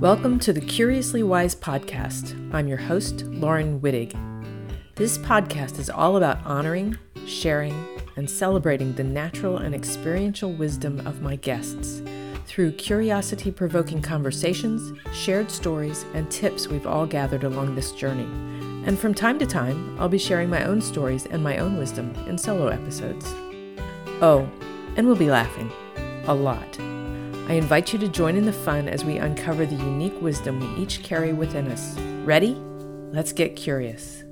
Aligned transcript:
Welcome 0.00 0.38
to 0.38 0.54
the 0.54 0.62
Curiously 0.62 1.22
Wise 1.22 1.54
podcast. 1.54 2.34
I'm 2.54 2.66
your 2.66 2.78
host, 2.78 3.26
Laurin 3.26 3.80
Wittig. 3.80 4.16
This 4.94 5.18
podcast 5.18 5.78
is 5.78 5.90
all 5.90 6.16
about 6.16 6.42
honoring, 6.46 6.96
sharing, 7.26 7.74
and 8.16 8.28
celebrating 8.28 8.94
the 8.94 9.04
natural 9.04 9.58
and 9.58 9.74
experiential 9.74 10.54
wisdom 10.54 11.06
of 11.06 11.20
my 11.20 11.36
guests 11.36 12.00
through 12.46 12.72
curiosity 12.72 13.50
provoking 13.50 14.00
conversations, 14.00 14.98
shared 15.12 15.50
stories, 15.50 16.06
and 16.14 16.30
tips 16.30 16.66
we've 16.66 16.86
all 16.86 17.04
gathered 17.04 17.44
along 17.44 17.74
this 17.74 17.92
journey. 17.92 18.24
And 18.86 18.98
from 18.98 19.12
time 19.12 19.38
to 19.38 19.46
time, 19.46 20.00
I'll 20.00 20.08
be 20.08 20.16
sharing 20.16 20.48
my 20.48 20.64
own 20.64 20.80
stories 20.80 21.26
and 21.26 21.44
my 21.44 21.58
own 21.58 21.76
wisdom 21.76 22.14
in 22.26 22.38
solo 22.38 22.68
episodes. 22.68 23.26
Oh, 24.22 24.50
and 24.96 25.06
we'll 25.06 25.14
be 25.16 25.30
laughing. 25.30 25.70
A 26.24 26.32
lot. 26.34 26.78
I 27.50 27.54
invite 27.54 27.92
you 27.92 27.98
to 27.98 28.06
join 28.06 28.36
in 28.36 28.46
the 28.46 28.52
fun 28.52 28.86
as 28.86 29.04
we 29.04 29.16
uncover 29.16 29.66
the 29.66 29.74
unique 29.74 30.22
wisdom 30.22 30.60
we 30.60 30.80
each 30.80 31.02
carry 31.02 31.32
within 31.32 31.66
us. 31.66 31.98
Ready? 32.24 32.54
Let's 33.10 33.32
get 33.32 33.56
curious. 33.56 34.22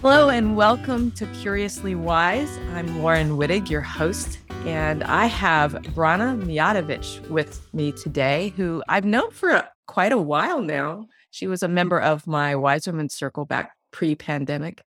Hello, 0.00 0.28
and 0.28 0.54
welcome 0.54 1.10
to 1.10 1.26
Curiously 1.42 1.96
Wise. 1.96 2.56
I'm 2.74 3.02
Laurin 3.02 3.30
Wittig, 3.30 3.68
your 3.68 3.80
host, 3.80 4.38
and 4.64 5.02
I 5.02 5.26
have 5.26 5.72
Brana 5.72 6.40
Mijatovic 6.40 7.28
with 7.30 7.66
me 7.74 7.90
today, 7.90 8.54
who 8.56 8.80
I've 8.88 9.04
known 9.04 9.32
for 9.32 9.68
quite 9.88 10.12
a 10.12 10.18
while 10.18 10.62
now. 10.62 11.08
She 11.32 11.48
was 11.48 11.64
a 11.64 11.68
member 11.68 12.00
of 12.00 12.28
my 12.28 12.54
Wise 12.54 12.86
Women 12.86 13.08
Circle 13.08 13.46
back 13.46 13.72
pre 13.90 14.14
pandemic. 14.14 14.82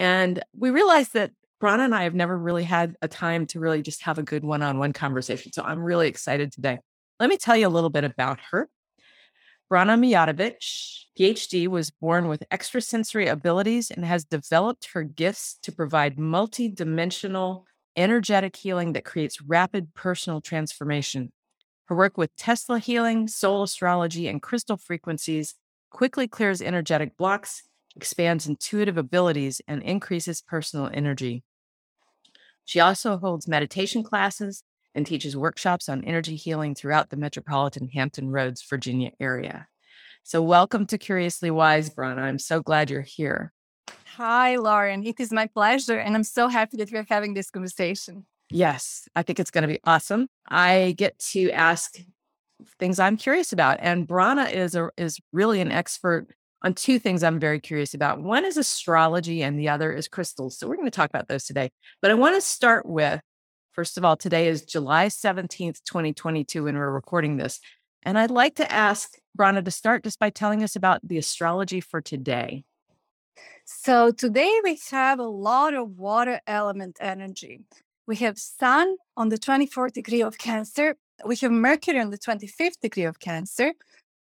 And 0.00 0.42
we 0.56 0.70
realized 0.70 1.12
that 1.12 1.32
Brana 1.62 1.84
and 1.84 1.94
I 1.94 2.04
have 2.04 2.14
never 2.14 2.36
really 2.36 2.64
had 2.64 2.96
a 3.02 3.06
time 3.06 3.44
to 3.48 3.60
really 3.60 3.82
just 3.82 4.02
have 4.04 4.18
a 4.18 4.22
good 4.22 4.42
one 4.42 4.62
on 4.62 4.78
one 4.78 4.94
conversation. 4.94 5.52
So 5.52 5.62
I'm 5.62 5.78
really 5.78 6.08
excited 6.08 6.50
today. 6.50 6.78
Let 7.20 7.28
me 7.28 7.36
tell 7.36 7.54
you 7.54 7.66
a 7.66 7.68
little 7.68 7.90
bit 7.90 8.04
about 8.04 8.38
her. 8.50 8.70
Brana 9.70 10.00
Mijatovic, 10.00 10.56
PhD, 11.18 11.68
was 11.68 11.90
born 11.90 12.28
with 12.28 12.42
extrasensory 12.50 13.28
abilities 13.28 13.90
and 13.90 14.06
has 14.06 14.24
developed 14.24 14.88
her 14.94 15.02
gifts 15.02 15.58
to 15.62 15.70
provide 15.70 16.18
multi-dimensional, 16.18 17.66
energetic 17.94 18.56
healing 18.56 18.94
that 18.94 19.04
creates 19.04 19.42
rapid 19.42 19.92
personal 19.92 20.40
transformation. 20.40 21.30
Her 21.84 21.94
work 21.94 22.16
with 22.16 22.34
Tesla 22.36 22.78
healing, 22.78 23.28
soul 23.28 23.64
astrology, 23.64 24.28
and 24.28 24.40
crystal 24.40 24.78
frequencies 24.78 25.56
quickly 25.90 26.26
clears 26.26 26.62
energetic 26.62 27.18
blocks 27.18 27.64
expands 27.96 28.46
intuitive 28.46 28.96
abilities, 28.96 29.60
and 29.66 29.82
increases 29.82 30.42
personal 30.42 30.90
energy. 30.92 31.42
She 32.64 32.80
also 32.80 33.18
holds 33.18 33.48
meditation 33.48 34.02
classes 34.02 34.62
and 34.94 35.06
teaches 35.06 35.36
workshops 35.36 35.88
on 35.88 36.04
energy 36.04 36.36
healing 36.36 36.74
throughout 36.74 37.10
the 37.10 37.16
metropolitan 37.16 37.88
Hampton 37.88 38.30
Roads, 38.30 38.64
Virginia 38.68 39.10
area. 39.20 39.66
So, 40.22 40.42
welcome 40.42 40.86
to 40.86 40.98
Curiously 40.98 41.50
Wise, 41.50 41.90
Brana. 41.90 42.18
I'm 42.18 42.38
so 42.38 42.60
glad 42.60 42.90
you're 42.90 43.00
here. 43.02 43.52
Hi, 44.16 44.56
Laurin. 44.56 45.04
It 45.04 45.18
is 45.18 45.32
my 45.32 45.46
pleasure. 45.46 45.98
And 45.98 46.14
I'm 46.14 46.24
so 46.24 46.48
happy 46.48 46.76
that 46.76 46.92
we're 46.92 47.06
having 47.08 47.34
this 47.34 47.50
conversation. 47.50 48.26
Yes, 48.50 49.08
I 49.14 49.22
think 49.22 49.38
it's 49.38 49.50
going 49.50 49.62
to 49.62 49.68
be 49.68 49.80
awesome. 49.84 50.26
I 50.48 50.94
get 50.98 51.18
to 51.30 51.50
ask 51.52 51.96
things 52.78 52.98
I'm 52.98 53.16
curious 53.16 53.52
about. 53.52 53.78
And 53.80 54.06
Brana 54.06 54.52
is 54.52 54.74
a, 54.74 54.90
is 54.96 55.20
really 55.32 55.60
an 55.60 55.70
expert 55.70 56.28
on 56.62 56.74
two 56.74 56.98
things 56.98 57.22
I'm 57.22 57.40
very 57.40 57.60
curious 57.60 57.94
about. 57.94 58.20
One 58.20 58.44
is 58.44 58.56
astrology, 58.56 59.42
and 59.42 59.58
the 59.58 59.68
other 59.68 59.92
is 59.92 60.08
crystals. 60.08 60.58
So 60.58 60.68
we're 60.68 60.76
going 60.76 60.86
to 60.86 60.90
talk 60.90 61.10
about 61.10 61.28
those 61.28 61.44
today. 61.44 61.70
But 62.02 62.10
I 62.10 62.14
want 62.14 62.36
to 62.36 62.40
start 62.40 62.86
with 62.86 63.20
first 63.72 63.96
of 63.96 64.04
all, 64.04 64.16
today 64.16 64.48
is 64.48 64.62
July 64.62 65.06
17th, 65.06 65.82
2022, 65.84 66.64
when 66.64 66.76
we're 66.76 66.90
recording 66.90 67.36
this. 67.36 67.60
And 68.02 68.18
I'd 68.18 68.30
like 68.30 68.56
to 68.56 68.70
ask 68.70 69.12
Brana 69.38 69.64
to 69.64 69.70
start 69.70 70.04
just 70.04 70.18
by 70.18 70.30
telling 70.30 70.62
us 70.62 70.76
about 70.76 71.00
the 71.02 71.18
astrology 71.18 71.80
for 71.80 72.00
today. 72.00 72.64
So 73.64 74.10
today 74.10 74.60
we 74.64 74.78
have 74.90 75.18
a 75.18 75.24
lot 75.24 75.74
of 75.74 75.96
water 75.96 76.40
element 76.46 76.98
energy. 77.00 77.60
We 78.06 78.16
have 78.16 78.38
Sun 78.38 78.96
on 79.16 79.28
the 79.28 79.38
24th 79.38 79.92
degree 79.92 80.22
of 80.22 80.38
Cancer. 80.38 80.96
We 81.24 81.36
have 81.36 81.52
Mercury 81.52 82.00
on 82.00 82.10
the 82.10 82.18
25th 82.18 82.80
degree 82.82 83.04
of 83.04 83.20
Cancer. 83.20 83.72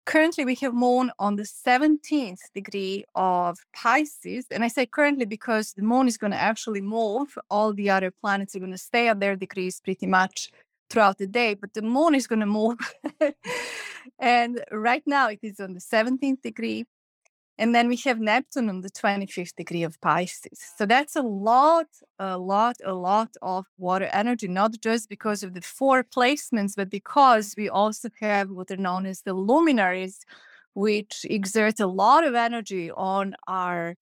Currently, 0.06 0.46
we 0.46 0.56
have 0.56 0.74
moon 0.74 1.12
on 1.20 1.36
the 1.36 1.44
17th 1.44 2.40
degree 2.56 3.06
of 3.14 3.60
Pisces. 3.74 4.48
And 4.50 4.64
I 4.64 4.68
say 4.68 4.86
currently 4.86 5.26
because 5.26 5.74
the 5.74 5.84
moon 5.84 6.08
is 6.08 6.18
going 6.18 6.32
to 6.32 6.42
actually 6.42 6.82
move. 6.82 7.38
All 7.50 7.74
the 7.74 7.90
other 7.90 8.12
planets 8.12 8.56
are 8.56 8.60
going 8.60 8.72
to 8.72 8.78
stay 8.78 9.08
at 9.10 9.20
their 9.20 9.36
degrees 9.36 9.80
pretty 9.80 10.08
much 10.08 10.50
throughout 10.90 11.18
the 11.18 11.28
day, 11.28 11.54
but 11.54 11.74
the 11.74 11.82
moon 11.82 12.16
is 12.16 12.28
going 12.28 12.42
to 12.42 12.46
move. 12.46 12.78
and 14.20 14.64
right 14.72 15.04
now, 15.06 15.30
it 15.30 15.40
is 15.42 15.60
on 15.60 15.74
the 15.74 15.80
17th 15.80 16.42
degree. 16.42 16.86
And 17.62 17.76
then 17.76 17.88
we 17.88 17.98
have 17.98 18.20
Neptune 18.20 18.70
on 18.70 18.82
the 18.82 18.90
25th 18.90 19.56
degree 19.56 19.84
of 19.84 20.02
Pisces. 20.02 20.60
So 20.78 20.88
that's 20.88 21.16
a 21.16 21.22
lot, 21.22 21.86
a 22.18 22.36
lot, 22.36 22.78
a 22.84 22.96
lot 22.96 23.30
of 23.44 23.68
water 23.78 24.10
energy, 24.12 24.48
not 24.48 24.82
just 24.82 25.08
because 25.10 25.44
of 25.44 25.54
the 25.54 25.62
four 25.62 26.04
placements, 26.04 26.74
but 26.76 26.90
because 26.90 27.54
we 27.56 27.70
also 27.70 28.10
have 28.20 28.50
what 28.50 28.72
are 28.72 28.78
known 28.78 29.06
as 29.06 29.22
the 29.22 29.36
luminaries, 29.36 30.26
which 30.74 31.24
exert 31.30 31.80
a 31.80 31.86
lot 31.86 32.24
of 32.24 32.34
energy 32.34 32.90
on 32.90 33.36
our 33.48 33.94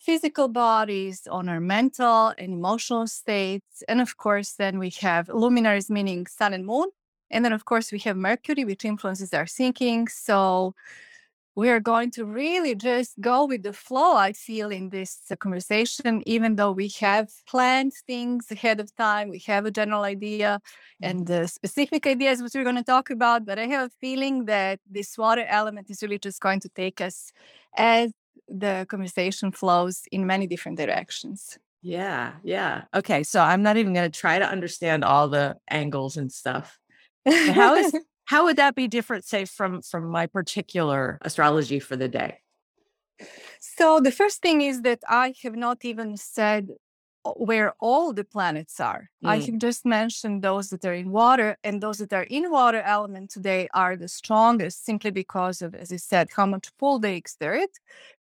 physical 0.00 0.48
bodies, 0.48 1.28
on 1.30 1.48
our 1.48 1.60
mental 1.60 2.34
and 2.36 2.52
emotional 2.52 3.06
states. 3.06 3.84
And 3.86 4.00
of 4.00 4.16
course, 4.16 4.54
then 4.54 4.80
we 4.80 4.90
have 5.00 5.28
luminaries, 5.28 5.88
meaning 5.88 6.26
sun 6.26 6.52
and 6.52 6.66
moon. 6.66 6.88
And 7.30 7.44
then, 7.44 7.52
of 7.52 7.64
course, 7.64 7.92
we 7.92 8.00
have 8.00 8.16
Mercury, 8.16 8.64
which 8.64 8.84
influences 8.84 9.32
our 9.32 9.46
thinking. 9.46 10.08
So, 10.08 10.74
we 11.58 11.70
are 11.70 11.80
going 11.80 12.08
to 12.08 12.24
really 12.24 12.76
just 12.76 13.20
go 13.20 13.44
with 13.44 13.64
the 13.64 13.72
flow, 13.72 14.14
I 14.14 14.32
feel, 14.32 14.70
in 14.70 14.90
this 14.90 15.18
uh, 15.28 15.34
conversation, 15.34 16.22
even 16.24 16.54
though 16.54 16.70
we 16.70 16.86
have 17.00 17.30
planned 17.48 17.94
things 18.06 18.46
ahead 18.52 18.78
of 18.78 18.94
time, 18.94 19.28
we 19.28 19.40
have 19.48 19.66
a 19.66 19.72
general 19.72 20.04
idea 20.04 20.60
and 21.02 21.26
mm-hmm. 21.26 21.42
the 21.42 21.48
specific 21.48 22.06
ideas 22.06 22.40
which 22.40 22.52
we're 22.54 22.62
going 22.62 22.76
to 22.76 22.84
talk 22.84 23.10
about. 23.10 23.44
But 23.44 23.58
I 23.58 23.66
have 23.66 23.88
a 23.88 23.92
feeling 24.00 24.44
that 24.44 24.78
this 24.88 25.18
water 25.18 25.44
element 25.48 25.90
is 25.90 26.00
really 26.00 26.20
just 26.20 26.40
going 26.40 26.60
to 26.60 26.68
take 26.68 27.00
us 27.00 27.32
as 27.76 28.12
the 28.46 28.86
conversation 28.88 29.50
flows 29.50 30.02
in 30.12 30.28
many 30.28 30.46
different 30.46 30.78
directions. 30.78 31.58
Yeah, 31.82 32.34
yeah. 32.44 32.82
Okay, 32.94 33.24
so 33.24 33.40
I'm 33.40 33.64
not 33.64 33.76
even 33.76 33.94
going 33.94 34.08
to 34.08 34.20
try 34.20 34.38
to 34.38 34.48
understand 34.48 35.04
all 35.04 35.26
the 35.26 35.56
angles 35.68 36.16
and 36.16 36.30
stuff. 36.30 36.78
How 37.26 37.74
is 37.74 37.92
how 38.28 38.44
would 38.44 38.56
that 38.56 38.74
be 38.74 38.86
different 38.88 39.24
say 39.24 39.44
from 39.46 39.82
from 39.82 40.04
my 40.18 40.26
particular 40.26 41.18
astrology 41.22 41.80
for 41.80 41.96
the 41.96 42.08
day? 42.08 42.32
So 43.58 44.00
the 44.00 44.12
first 44.12 44.42
thing 44.42 44.60
is 44.60 44.82
that 44.82 45.00
i 45.08 45.34
have 45.42 45.56
not 45.56 45.78
even 45.90 46.16
said 46.16 46.68
where 47.36 47.74
all 47.80 48.12
the 48.12 48.24
planets 48.34 48.76
are. 48.80 49.02
Mm. 49.24 49.28
i 49.34 49.36
have 49.46 49.58
just 49.68 49.82
mentioned 49.84 50.36
those 50.42 50.66
that 50.70 50.84
are 50.84 50.98
in 51.04 51.10
water 51.10 51.48
and 51.66 51.74
those 51.82 51.98
that 52.02 52.12
are 52.12 52.28
in 52.36 52.44
water 52.50 52.82
element 52.96 53.30
today 53.30 53.62
are 53.74 53.96
the 53.96 54.10
strongest 54.20 54.76
simply 54.84 55.12
because 55.22 55.56
of 55.62 55.70
as 55.74 55.90
i 55.92 56.00
said 56.12 56.26
how 56.36 56.46
much 56.54 56.66
pull 56.78 56.96
they 56.98 57.16
exert 57.16 57.72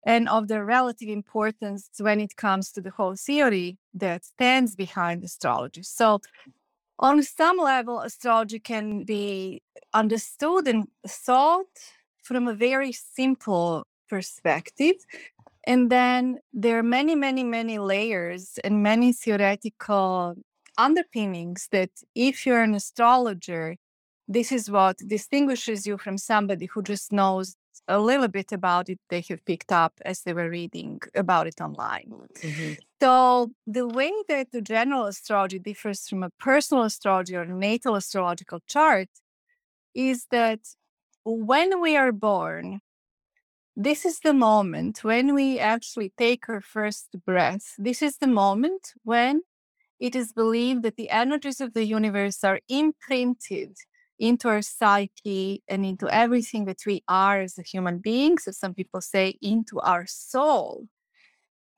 and 0.06 0.28
of 0.28 0.48
the 0.48 0.64
relative 0.64 1.08
importance 1.08 1.90
when 1.98 2.20
it 2.20 2.36
comes 2.36 2.72
to 2.72 2.80
the 2.80 2.90
whole 2.90 3.16
theory 3.16 3.78
that 3.92 4.24
stands 4.24 4.74
behind 4.74 5.24
astrology. 5.24 5.82
So 5.82 6.20
on 6.98 7.22
some 7.22 7.58
level, 7.58 8.00
astrology 8.00 8.58
can 8.58 9.04
be 9.04 9.62
understood 9.94 10.66
and 10.68 10.88
thought 11.06 11.66
from 12.22 12.48
a 12.48 12.54
very 12.54 12.92
simple 12.92 13.86
perspective. 14.08 14.96
And 15.66 15.90
then 15.90 16.38
there 16.52 16.78
are 16.78 16.82
many, 16.82 17.14
many, 17.14 17.44
many 17.44 17.78
layers 17.78 18.58
and 18.64 18.82
many 18.82 19.12
theoretical 19.12 20.34
underpinnings 20.76 21.68
that 21.72 21.90
if 22.14 22.46
you're 22.46 22.62
an 22.62 22.74
astrologer, 22.74 23.76
this 24.26 24.52
is 24.52 24.70
what 24.70 24.96
distinguishes 25.06 25.86
you 25.86 25.98
from 25.98 26.18
somebody 26.18 26.66
who 26.66 26.82
just 26.82 27.12
knows 27.12 27.56
a 27.88 27.98
little 27.98 28.28
bit 28.28 28.52
about 28.52 28.88
it 28.88 29.00
they 29.08 29.22
have 29.28 29.44
picked 29.44 29.72
up 29.72 29.94
as 30.04 30.22
they 30.22 30.32
were 30.32 30.50
reading 30.50 31.00
about 31.14 31.46
it 31.46 31.60
online. 31.60 32.12
Mm-hmm. 32.42 32.74
So, 33.00 33.52
the 33.66 33.88
way 33.88 34.12
that 34.28 34.52
the 34.52 34.60
general 34.60 35.06
astrology 35.06 35.58
differs 35.58 36.08
from 36.08 36.22
a 36.22 36.30
personal 36.38 36.84
astrology 36.84 37.34
or 37.34 37.46
natal 37.46 37.96
astrological 37.96 38.60
chart 38.66 39.08
is 39.94 40.26
that 40.30 40.60
when 41.24 41.80
we 41.80 41.96
are 41.96 42.12
born, 42.12 42.80
this 43.76 44.04
is 44.04 44.20
the 44.20 44.34
moment 44.34 45.04
when 45.04 45.34
we 45.34 45.58
actually 45.58 46.12
take 46.18 46.48
our 46.48 46.60
first 46.60 47.16
breath. 47.24 47.74
This 47.78 48.02
is 48.02 48.16
the 48.18 48.26
moment 48.26 48.92
when 49.04 49.42
it 50.00 50.14
is 50.14 50.32
believed 50.32 50.82
that 50.82 50.96
the 50.96 51.10
energies 51.10 51.60
of 51.60 51.74
the 51.74 51.84
universe 51.84 52.42
are 52.44 52.60
imprinted 52.68 53.76
into 54.18 54.48
our 54.48 54.62
psyche 54.62 55.62
and 55.68 55.84
into 55.86 56.08
everything 56.08 56.64
that 56.66 56.80
we 56.86 57.02
are 57.08 57.40
as 57.40 57.58
a 57.58 57.62
human 57.62 57.98
being. 57.98 58.38
So 58.38 58.50
some 58.52 58.74
people 58.74 59.00
say 59.00 59.38
into 59.40 59.80
our 59.80 60.06
soul. 60.06 60.88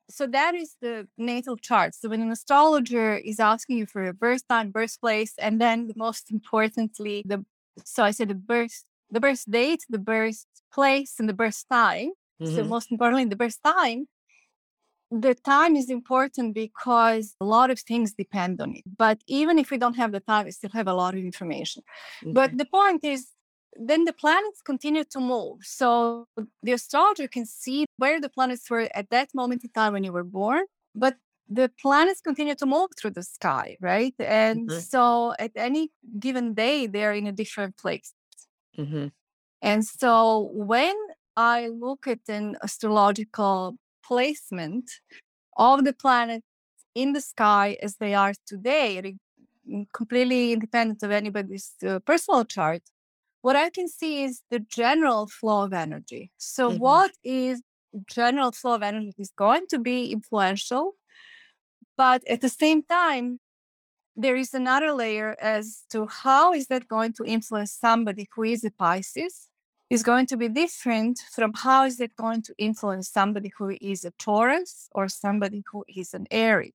so 0.09 0.27
that 0.27 0.55
is 0.55 0.75
the 0.81 1.07
natal 1.17 1.57
chart. 1.57 1.95
So 1.95 2.09
when 2.09 2.21
an 2.21 2.31
astrologer 2.31 3.15
is 3.17 3.39
asking 3.39 3.77
you 3.77 3.85
for 3.85 4.03
your 4.03 4.13
birth 4.13 4.47
time, 4.47 4.71
birthplace, 4.71 5.33
and 5.37 5.59
then 5.61 5.87
the 5.87 5.93
most 5.95 6.31
importantly, 6.31 7.23
the 7.25 7.45
so 7.85 8.03
I 8.03 8.11
said 8.11 8.29
the 8.29 8.35
birth, 8.35 8.83
the 9.09 9.21
birth 9.21 9.45
date, 9.49 9.83
the 9.89 9.99
birth 9.99 10.45
place, 10.73 11.15
and 11.19 11.29
the 11.29 11.33
birth 11.33 11.63
time. 11.71 12.11
Mm-hmm. 12.41 12.55
So 12.55 12.63
most 12.63 12.91
importantly, 12.91 13.25
the 13.25 13.35
birth 13.35 13.59
time. 13.63 14.07
The 15.11 15.35
time 15.35 15.75
is 15.75 15.89
important 15.89 16.55
because 16.55 17.35
a 17.41 17.45
lot 17.45 17.69
of 17.69 17.79
things 17.79 18.13
depend 18.13 18.61
on 18.61 18.75
it. 18.75 18.83
But 18.97 19.19
even 19.27 19.59
if 19.59 19.69
we 19.69 19.77
don't 19.77 19.97
have 19.97 20.13
the 20.13 20.21
time, 20.21 20.45
we 20.45 20.51
still 20.51 20.69
have 20.73 20.87
a 20.87 20.93
lot 20.93 21.13
of 21.13 21.19
information. 21.19 21.83
Okay. 22.23 22.31
But 22.31 22.57
the 22.57 22.65
point 22.65 23.03
is 23.03 23.27
then 23.75 24.05
the 24.05 24.13
planets 24.13 24.61
continue 24.61 25.03
to 25.05 25.19
move. 25.19 25.59
So 25.63 26.27
the 26.63 26.73
astrologer 26.73 27.27
can 27.27 27.45
see 27.45 27.85
where 27.97 28.19
the 28.19 28.29
planets 28.29 28.69
were 28.69 28.87
at 28.93 29.09
that 29.09 29.29
moment 29.33 29.63
in 29.63 29.69
time 29.69 29.93
when 29.93 30.03
you 30.03 30.11
were 30.11 30.23
born, 30.23 30.65
but 30.95 31.15
the 31.47 31.69
planets 31.81 32.21
continue 32.21 32.55
to 32.55 32.65
move 32.65 32.89
through 32.97 33.11
the 33.11 33.23
sky, 33.23 33.77
right? 33.81 34.15
And 34.19 34.69
mm-hmm. 34.69 34.79
so 34.79 35.33
at 35.39 35.51
any 35.55 35.91
given 36.19 36.53
day, 36.53 36.87
they're 36.87 37.13
in 37.13 37.27
a 37.27 37.31
different 37.31 37.77
place. 37.77 38.13
Mm-hmm. 38.77 39.07
And 39.61 39.85
so 39.85 40.49
when 40.53 40.95
I 41.35 41.67
look 41.67 42.07
at 42.07 42.19
an 42.27 42.57
astrological 42.63 43.77
placement 44.03 44.91
of 45.57 45.83
the 45.85 45.93
planets 45.93 46.45
in 46.95 47.13
the 47.13 47.21
sky 47.21 47.77
as 47.81 47.97
they 47.97 48.13
are 48.13 48.33
today, 48.45 49.15
completely 49.93 50.53
independent 50.53 51.03
of 51.03 51.11
anybody's 51.11 51.73
uh, 51.87 51.99
personal 51.99 52.43
chart, 52.45 52.81
what 53.41 53.55
I 53.55 53.69
can 53.69 53.87
see 53.87 54.23
is 54.23 54.41
the 54.49 54.59
general 54.59 55.27
flow 55.27 55.63
of 55.63 55.73
energy. 55.73 56.31
So, 56.37 56.69
mm-hmm. 56.69 56.79
what 56.79 57.11
is 57.23 57.61
general 58.07 58.51
flow 58.51 58.75
of 58.75 58.83
energy 58.83 59.13
is 59.17 59.31
going 59.35 59.65
to 59.69 59.79
be 59.79 60.11
influential, 60.11 60.95
but 61.97 62.23
at 62.27 62.41
the 62.41 62.49
same 62.49 62.83
time, 62.83 63.39
there 64.15 64.35
is 64.35 64.53
another 64.53 64.93
layer 64.93 65.35
as 65.41 65.83
to 65.89 66.05
how 66.05 66.53
is 66.53 66.67
that 66.67 66.87
going 66.87 67.13
to 67.13 67.23
influence 67.25 67.71
somebody 67.71 68.27
who 68.35 68.43
is 68.43 68.63
a 68.63 68.71
Pisces 68.71 69.47
is 69.91 70.03
going 70.03 70.25
to 70.25 70.37
be 70.37 70.47
different 70.47 71.19
from 71.35 71.51
how 71.53 71.83
is 71.85 71.99
it 71.99 72.15
going 72.15 72.41
to 72.43 72.53
influence 72.57 73.09
somebody 73.09 73.51
who 73.57 73.75
is 73.81 74.05
a 74.05 74.11
Taurus 74.11 74.87
or 74.93 75.09
somebody 75.09 75.63
who 75.69 75.83
is 75.87 76.13
an 76.13 76.25
Aries. 76.31 76.71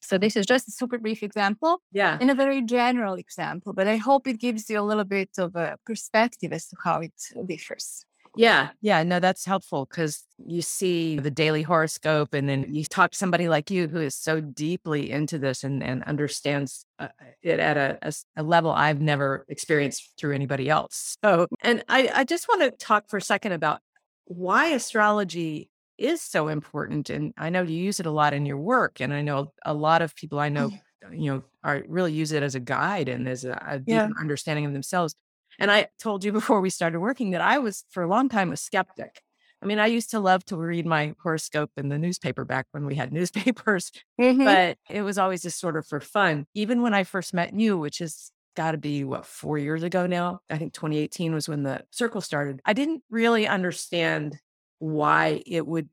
So 0.00 0.18
this 0.18 0.34
is 0.34 0.46
just 0.46 0.66
a 0.66 0.72
super 0.72 0.98
brief 0.98 1.22
example. 1.22 1.80
Yeah. 1.92 2.18
And 2.20 2.28
a 2.28 2.34
very 2.34 2.62
general 2.62 3.14
example, 3.14 3.72
but 3.72 3.86
I 3.86 3.96
hope 3.96 4.26
it 4.26 4.40
gives 4.40 4.68
you 4.68 4.80
a 4.80 4.82
little 4.82 5.04
bit 5.04 5.30
of 5.38 5.54
a 5.54 5.76
perspective 5.86 6.52
as 6.52 6.66
to 6.68 6.76
how 6.82 7.00
it 7.00 7.12
differs. 7.46 8.04
Yeah. 8.36 8.70
Yeah. 8.80 9.02
No, 9.02 9.18
that's 9.18 9.44
helpful 9.44 9.86
because 9.90 10.24
you 10.38 10.62
see 10.62 11.18
the 11.18 11.30
daily 11.30 11.62
horoscope 11.62 12.32
and 12.32 12.48
then 12.48 12.64
you 12.68 12.84
talk 12.84 13.10
to 13.10 13.18
somebody 13.18 13.48
like 13.48 13.70
you 13.70 13.88
who 13.88 14.00
is 14.00 14.14
so 14.14 14.40
deeply 14.40 15.10
into 15.10 15.38
this 15.38 15.64
and, 15.64 15.82
and 15.82 16.04
understands 16.04 16.84
uh, 16.98 17.08
it 17.42 17.58
at 17.58 17.76
a, 17.76 17.98
a, 18.02 18.12
a, 18.36 18.42
level 18.42 18.70
I've 18.70 19.00
never 19.00 19.44
experienced 19.48 20.12
through 20.18 20.34
anybody 20.34 20.68
else. 20.68 21.16
So, 21.24 21.48
and 21.62 21.84
I, 21.88 22.10
I 22.14 22.24
just 22.24 22.48
want 22.48 22.62
to 22.62 22.70
talk 22.70 23.08
for 23.08 23.16
a 23.16 23.22
second 23.22 23.52
about 23.52 23.80
why 24.26 24.68
astrology 24.68 25.70
is 25.98 26.22
so 26.22 26.48
important. 26.48 27.10
And 27.10 27.34
I 27.36 27.50
know 27.50 27.62
you 27.62 27.76
use 27.76 28.00
it 28.00 28.06
a 28.06 28.10
lot 28.10 28.32
in 28.32 28.46
your 28.46 28.58
work. 28.58 29.00
And 29.00 29.12
I 29.12 29.22
know 29.22 29.52
a 29.64 29.74
lot 29.74 30.02
of 30.02 30.14
people 30.14 30.38
I 30.38 30.48
know, 30.48 30.70
mm. 30.70 30.80
you 31.12 31.32
know, 31.32 31.42
are 31.62 31.82
really 31.88 32.12
use 32.12 32.32
it 32.32 32.42
as 32.42 32.54
a 32.54 32.60
guide 32.60 33.08
and 33.08 33.28
as 33.28 33.44
a, 33.44 33.62
a 33.66 33.78
deep 33.78 33.88
yeah. 33.88 34.08
understanding 34.18 34.64
of 34.64 34.72
themselves. 34.72 35.14
And 35.60 35.70
I 35.70 35.88
told 35.98 36.24
you 36.24 36.32
before 36.32 36.60
we 36.60 36.70
started 36.70 37.00
working 37.00 37.30
that 37.30 37.42
I 37.42 37.58
was 37.58 37.84
for 37.90 38.02
a 38.02 38.08
long 38.08 38.28
time 38.28 38.50
a 38.50 38.56
skeptic. 38.56 39.20
I 39.62 39.66
mean, 39.66 39.78
I 39.78 39.86
used 39.86 40.10
to 40.12 40.20
love 40.20 40.42
to 40.46 40.56
read 40.56 40.86
my 40.86 41.14
horoscope 41.22 41.70
in 41.76 41.90
the 41.90 41.98
newspaper 41.98 42.46
back 42.46 42.66
when 42.72 42.86
we 42.86 42.94
had 42.94 43.12
newspapers, 43.12 43.92
mm-hmm. 44.18 44.44
but 44.44 44.78
it 44.88 45.02
was 45.02 45.18
always 45.18 45.42
just 45.42 45.60
sort 45.60 45.76
of 45.76 45.86
for 45.86 46.00
fun. 46.00 46.46
Even 46.54 46.80
when 46.80 46.94
I 46.94 47.04
first 47.04 47.34
met 47.34 47.52
you, 47.52 47.76
which 47.76 47.98
has 47.98 48.32
got 48.56 48.72
to 48.72 48.78
be 48.78 49.04
what, 49.04 49.26
four 49.26 49.58
years 49.58 49.82
ago 49.82 50.06
now? 50.06 50.40
I 50.48 50.58
think 50.58 50.72
2018 50.72 51.34
was 51.34 51.48
when 51.48 51.62
the 51.62 51.84
circle 51.90 52.20
started. 52.20 52.60
I 52.64 52.72
didn't 52.72 53.02
really 53.10 53.46
understand 53.46 54.38
why 54.78 55.42
it 55.46 55.66
would 55.66 55.88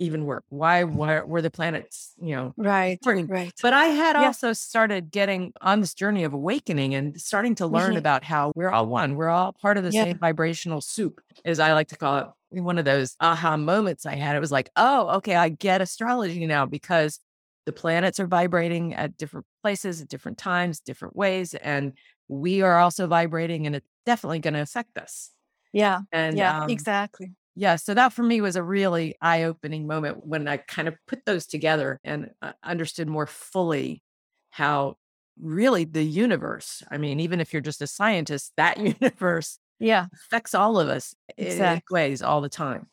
even 0.00 0.24
work. 0.24 0.44
Why, 0.48 0.82
why 0.82 1.20
were 1.20 1.42
the 1.42 1.50
planets, 1.50 2.14
you 2.20 2.34
know, 2.34 2.54
right, 2.56 2.98
right. 3.04 3.52
But 3.62 3.74
I 3.74 3.84
had 3.84 4.16
yeah. 4.16 4.24
also 4.24 4.52
started 4.54 5.10
getting 5.10 5.52
on 5.60 5.80
this 5.80 5.94
journey 5.94 6.24
of 6.24 6.32
awakening 6.32 6.94
and 6.94 7.20
starting 7.20 7.54
to 7.56 7.66
learn 7.66 7.90
mm-hmm. 7.90 7.98
about 7.98 8.24
how 8.24 8.50
we're 8.56 8.70
all 8.70 8.86
one. 8.86 9.14
We're 9.14 9.28
all 9.28 9.52
part 9.52 9.76
of 9.76 9.84
the 9.84 9.90
yeah. 9.90 10.04
same 10.04 10.18
vibrational 10.18 10.80
soup, 10.80 11.20
as 11.44 11.60
I 11.60 11.74
like 11.74 11.88
to 11.88 11.96
call 11.96 12.18
it. 12.18 12.26
One 12.62 12.78
of 12.78 12.84
those 12.84 13.14
aha 13.20 13.56
moments 13.56 14.06
I 14.06 14.16
had. 14.16 14.34
It 14.34 14.40
was 14.40 14.50
like, 14.50 14.70
oh, 14.74 15.16
okay, 15.18 15.36
I 15.36 15.50
get 15.50 15.80
astrology 15.82 16.46
now 16.46 16.66
because 16.66 17.20
the 17.66 17.72
planets 17.72 18.18
are 18.18 18.26
vibrating 18.26 18.94
at 18.94 19.16
different 19.16 19.46
places 19.62 20.00
at 20.00 20.08
different 20.08 20.38
times, 20.38 20.80
different 20.80 21.14
ways, 21.14 21.54
and 21.54 21.92
we 22.26 22.62
are 22.62 22.78
also 22.78 23.06
vibrating, 23.06 23.66
and 23.66 23.76
it's 23.76 23.86
definitely 24.06 24.38
going 24.38 24.54
to 24.54 24.60
affect 24.60 24.96
us. 24.96 25.30
Yeah. 25.72 26.00
And 26.10 26.36
yeah, 26.36 26.62
um, 26.62 26.70
exactly 26.70 27.32
yeah 27.56 27.76
so 27.76 27.94
that 27.94 28.12
for 28.12 28.22
me 28.22 28.40
was 28.40 28.56
a 28.56 28.62
really 28.62 29.14
eye-opening 29.20 29.86
moment 29.86 30.26
when 30.26 30.46
i 30.48 30.56
kind 30.56 30.88
of 30.88 30.94
put 31.06 31.24
those 31.26 31.46
together 31.46 32.00
and 32.04 32.30
uh, 32.42 32.52
understood 32.62 33.08
more 33.08 33.26
fully 33.26 34.02
how 34.50 34.96
really 35.40 35.84
the 35.84 36.02
universe 36.02 36.82
i 36.90 36.98
mean 36.98 37.20
even 37.20 37.40
if 37.40 37.52
you're 37.52 37.62
just 37.62 37.82
a 37.82 37.86
scientist 37.86 38.52
that 38.56 38.78
universe 39.00 39.58
yeah. 39.80 40.06
affects 40.14 40.54
all 40.54 40.78
of 40.78 40.88
us 40.88 41.14
exactly. 41.36 42.00
in 42.00 42.02
ways 42.04 42.22
all 42.22 42.40
the 42.40 42.48
time. 42.48 42.86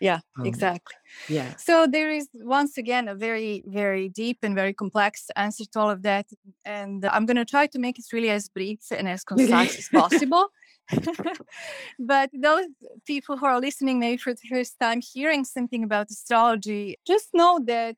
Yeah 0.00 0.18
um, 0.36 0.44
exactly. 0.44 0.96
yeah. 1.28 1.54
So 1.56 1.86
there 1.86 2.10
is 2.10 2.28
once 2.34 2.76
again 2.76 3.06
a 3.06 3.14
very 3.14 3.62
very 3.66 4.08
deep 4.08 4.38
and 4.42 4.52
very 4.54 4.74
complex 4.74 5.30
answer 5.36 5.64
to 5.64 5.78
all 5.78 5.90
of 5.90 6.02
that 6.02 6.26
and 6.64 7.04
i'm 7.06 7.24
going 7.24 7.36
to 7.36 7.44
try 7.44 7.68
to 7.68 7.78
make 7.78 8.00
it 8.00 8.04
really 8.12 8.30
as 8.30 8.48
brief 8.48 8.80
and 8.90 9.08
as 9.08 9.22
concise 9.22 9.78
as 9.78 9.88
possible 10.00 10.48
but 11.98 12.30
those 12.32 12.66
people 13.06 13.36
who 13.36 13.46
are 13.46 13.60
listening 13.60 13.98
maybe 13.98 14.18
for 14.18 14.34
the 14.34 14.48
first 14.48 14.78
time 14.80 15.00
hearing 15.00 15.44
something 15.44 15.84
about 15.84 16.10
astrology, 16.10 16.96
just 17.06 17.28
know 17.34 17.60
that 17.66 17.96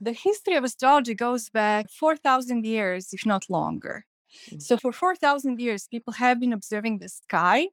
the 0.00 0.12
history 0.12 0.54
of 0.54 0.64
astrology 0.64 1.14
goes 1.14 1.48
back 1.50 1.90
4,000 1.90 2.64
years, 2.64 3.12
if 3.12 3.24
not 3.26 3.48
longer. 3.48 4.04
Mm-hmm. 4.46 4.58
So 4.60 4.76
for 4.76 4.92
4,000 4.92 5.60
years, 5.60 5.88
people 5.88 6.12
have 6.14 6.40
been 6.40 6.52
observing 6.52 6.98
the 6.98 7.08
sky. 7.08 7.68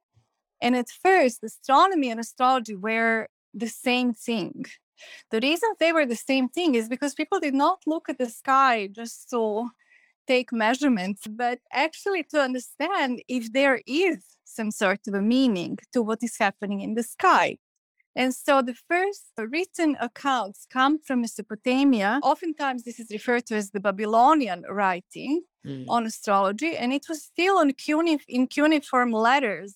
And 0.62 0.76
at 0.76 0.90
first, 0.90 1.44
astronomy 1.44 2.10
and 2.10 2.20
astrology 2.20 2.76
were 2.76 3.28
the 3.54 3.68
same 3.68 4.14
thing. 4.14 4.66
The 5.32 5.40
reason 5.42 5.70
they 5.80 5.92
were 5.92 6.06
the 6.06 6.16
same 6.16 6.48
thing 6.48 6.76
is 6.76 6.88
because 6.88 7.14
people 7.14 7.40
did 7.40 7.54
not 7.54 7.80
look 7.86 8.08
at 8.08 8.18
the 8.18 8.30
sky 8.30 8.88
just 8.88 9.30
to 9.32 9.70
take 10.28 10.52
measurements, 10.52 11.24
but 11.30 11.60
actually 11.72 12.24
to 12.32 12.40
understand 12.40 13.22
if 13.28 13.52
there 13.54 13.82
is 13.86 14.38
some 14.44 14.72
sort 14.72 15.02
of 15.08 15.14
a 15.14 15.22
meaning 15.22 15.78
to 15.94 16.02
what 16.02 16.20
is 16.24 16.38
happening 16.38 16.82
in 16.82 16.96
the 16.96 17.04
sky. 17.04 17.58
And 18.16 18.34
so 18.34 18.62
the 18.62 18.76
first 18.88 19.26
written 19.38 19.98
accounts 20.00 20.66
come 20.72 21.00
from 21.00 21.22
Mesopotamia. 21.22 22.20
Oftentimes, 22.24 22.84
this 22.84 23.00
is 23.00 23.12
referred 23.12 23.46
to 23.48 23.56
as 23.56 23.72
the 23.72 23.82
Babylonian 23.82 24.64
writing 24.70 25.42
mm. 25.66 25.86
on 25.90 26.06
astrology, 26.06 26.78
and 26.78 26.94
it 26.94 27.08
was 27.10 27.24
still 27.24 27.60
in, 27.60 27.74
cuneiform, 27.74 28.26
in 28.30 28.48
cuneiform 28.48 29.12
letters 29.12 29.76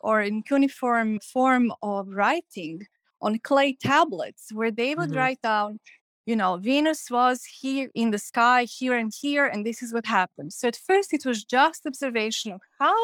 or 0.00 0.22
in 0.22 0.42
cuneiform 0.42 1.20
form 1.20 1.72
of 1.82 2.08
writing 2.08 2.86
on 3.20 3.38
clay 3.38 3.74
tablets, 3.74 4.50
where 4.52 4.70
they 4.70 4.94
would 4.94 5.10
mm-hmm. 5.10 5.18
write 5.18 5.42
down, 5.42 5.80
you 6.26 6.36
know, 6.36 6.56
Venus 6.56 7.10
was 7.10 7.44
here 7.44 7.90
in 7.94 8.10
the 8.10 8.18
sky, 8.18 8.64
here 8.64 8.96
and 8.96 9.12
here, 9.20 9.46
and 9.46 9.64
this 9.64 9.82
is 9.82 9.92
what 9.92 10.06
happened. 10.06 10.52
So 10.52 10.68
at 10.68 10.76
first, 10.76 11.12
it 11.12 11.26
was 11.26 11.44
just 11.44 11.86
observation 11.86 12.52
of 12.52 12.60
how 12.78 12.96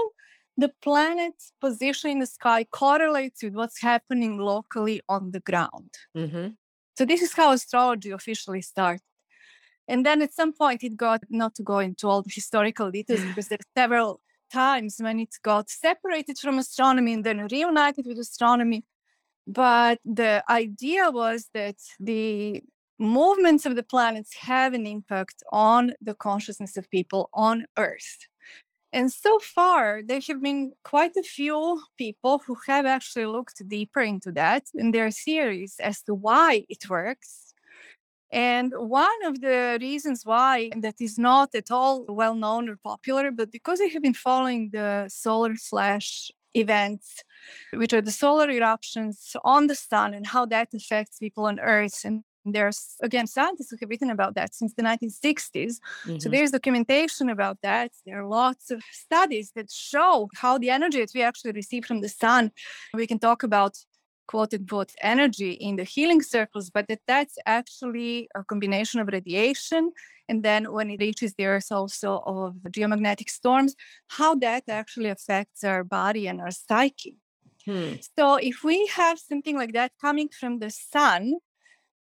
the 0.56 0.72
planet's 0.82 1.52
position 1.60 2.10
in 2.10 2.18
the 2.20 2.26
sky 2.26 2.64
correlates 2.64 3.42
with 3.42 3.54
what's 3.54 3.80
happening 3.80 4.38
locally 4.38 5.00
on 5.08 5.32
the 5.32 5.40
ground. 5.40 5.90
Mm-hmm. 6.16 6.48
So 6.96 7.04
this 7.04 7.22
is 7.22 7.32
how 7.32 7.52
astrology 7.52 8.10
officially 8.10 8.62
started. 8.62 9.02
And 9.88 10.04
then 10.06 10.22
at 10.22 10.34
some 10.34 10.52
point 10.52 10.84
it 10.84 10.96
got 10.96 11.22
not 11.30 11.54
to 11.56 11.62
go 11.62 11.78
into 11.78 12.08
all 12.08 12.22
the 12.22 12.30
historical 12.32 12.90
details 12.90 13.24
because 13.24 13.48
there 13.48 13.58
are 13.58 13.70
several 13.80 14.20
times 14.52 14.96
when 14.98 15.20
it 15.20 15.34
got 15.42 15.70
separated 15.70 16.38
from 16.38 16.58
astronomy 16.58 17.12
and 17.14 17.24
then 17.24 17.48
reunited 17.50 18.06
with 18.06 18.18
astronomy. 18.18 18.84
But 19.46 19.98
the 20.04 20.44
idea 20.48 21.10
was 21.10 21.48
that 21.54 21.76
the 21.98 22.62
movements 23.00 23.64
of 23.64 23.76
the 23.76 23.82
planets 23.82 24.34
have 24.36 24.74
an 24.74 24.86
impact 24.86 25.42
on 25.50 25.94
the 26.00 26.14
consciousness 26.14 26.76
of 26.76 26.90
people 26.90 27.30
on 27.32 27.64
Earth. 27.78 28.26
And 28.92 29.10
so 29.10 29.38
far, 29.38 30.02
there 30.04 30.20
have 30.28 30.42
been 30.42 30.72
quite 30.84 31.16
a 31.16 31.22
few 31.22 31.80
people 31.96 32.42
who 32.46 32.56
have 32.66 32.86
actually 32.86 33.26
looked 33.26 33.66
deeper 33.68 34.00
into 34.00 34.32
that 34.32 34.64
in 34.74 34.90
their 34.90 35.10
theories 35.10 35.76
as 35.80 36.02
to 36.02 36.14
why 36.14 36.66
it 36.68 36.90
works. 36.90 37.54
And 38.32 38.72
one 38.76 39.24
of 39.24 39.40
the 39.40 39.78
reasons 39.80 40.22
why 40.24 40.70
that 40.76 41.00
is 41.00 41.18
not 41.18 41.54
at 41.54 41.70
all 41.70 42.04
well 42.08 42.34
known 42.34 42.68
or 42.68 42.76
popular, 42.76 43.30
but 43.30 43.50
because 43.50 43.78
they 43.78 43.88
have 43.88 44.02
been 44.02 44.14
following 44.14 44.70
the 44.72 45.08
solar 45.08 45.54
flash 45.54 46.30
events, 46.54 47.22
which 47.72 47.92
are 47.92 48.00
the 48.00 48.12
solar 48.12 48.50
eruptions 48.50 49.36
on 49.44 49.68
the 49.68 49.74
sun 49.74 50.14
and 50.14 50.28
how 50.28 50.46
that 50.46 50.68
affects 50.74 51.18
people 51.18 51.46
on 51.46 51.58
Earth. 51.60 52.04
And 52.04 52.24
There's, 52.44 52.96
again, 53.02 53.26
scientists 53.26 53.70
who 53.70 53.76
have 53.80 53.90
written 53.90 54.10
about 54.10 54.34
that 54.34 54.54
since 54.54 54.72
the 54.74 54.82
1960s. 54.82 55.52
Mm-hmm. 55.54 56.18
So 56.18 56.28
there's 56.28 56.50
documentation 56.50 57.28
about 57.28 57.58
that. 57.62 57.92
There 58.06 58.20
are 58.20 58.26
lots 58.26 58.70
of 58.70 58.82
studies 58.92 59.52
that 59.56 59.70
show 59.70 60.28
how 60.36 60.58
the 60.58 60.70
energy 60.70 61.00
that 61.00 61.12
we 61.14 61.22
actually 61.22 61.52
receive 61.52 61.84
from 61.84 62.00
the 62.00 62.08
sun, 62.08 62.52
we 62.94 63.06
can 63.06 63.18
talk 63.18 63.42
about 63.42 63.76
quote 64.30 64.54
unquote 64.54 64.92
energy 65.02 65.52
in 65.52 65.74
the 65.76 65.84
healing 65.84 66.22
circles, 66.22 66.70
but 66.70 66.86
that 66.88 67.00
that's 67.06 67.36
actually 67.46 68.28
a 68.34 68.44
combination 68.44 69.00
of 69.00 69.08
radiation. 69.08 69.90
And 70.28 70.44
then 70.44 70.72
when 70.72 70.88
it 70.90 71.00
reaches 71.00 71.34
the 71.34 71.46
earth, 71.46 71.72
also 71.72 72.22
of 72.24 72.54
geomagnetic 72.74 73.28
storms, 73.28 73.74
how 74.18 74.36
that 74.36 74.62
actually 74.68 75.10
affects 75.10 75.64
our 75.64 75.82
body 75.82 76.28
and 76.28 76.40
our 76.40 76.52
psyche. 76.52 77.16
Hmm. 77.66 77.94
So 78.16 78.36
if 78.36 78.62
we 78.62 78.86
have 78.86 79.18
something 79.18 79.56
like 79.56 79.72
that 79.72 79.92
coming 80.00 80.28
from 80.28 80.60
the 80.60 80.70
sun, 80.70 81.34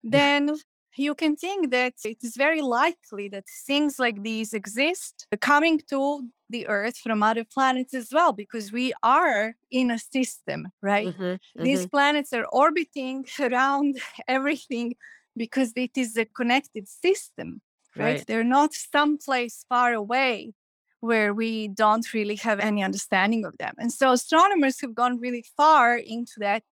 then 0.18 0.56
you 0.96 1.13
can 1.13 1.36
think 1.36 1.70
that 1.72 1.94
it 2.06 2.18
is 2.24 2.36
very 2.36 2.62
likely 2.62 3.30
that 3.30 3.46
things 3.68 4.00
like 4.00 4.24
these 4.24 4.54
exist 4.54 5.27
coming 5.42 5.80
to 5.89 6.27
the 6.50 6.68
earth 6.68 6.98
from 6.98 7.22
other 7.22 7.44
planets 7.44 7.94
as 7.94 8.10
well 8.12 8.34
because 8.34 8.72
we 8.72 8.94
are 9.04 9.56
in 9.70 9.92
a 9.92 10.00
system 10.00 10.68
right 10.82 11.08
Mm-hmm. 11.08 11.63
these 11.63 11.86
planets 11.88 12.34
are 12.34 12.46
orbiting 12.51 13.25
around 13.39 13.98
everything 14.27 14.96
because 15.36 15.72
it 15.75 15.92
is 15.98 16.18
a 16.18 16.25
connected 16.25 16.88
system 16.88 17.62
right, 17.96 18.06
Right. 18.18 18.24
they're 18.27 18.44
not 18.44 18.74
someplace 18.74 19.66
far 19.70 19.94
away 19.94 20.54
where 21.00 21.32
we 21.34 21.68
don't 21.68 22.12
really 22.13 22.36
have 22.38 22.60
any 22.60 22.82
understanding 22.84 23.46
of 23.46 23.58
them 23.60 23.74
and 23.77 23.92
so 23.92 24.12
astronomers 24.13 24.82
have 24.82 24.96
gone 24.96 25.20
really 25.20 25.46
far 25.56 25.96
into 25.98 26.34
that 26.39 26.63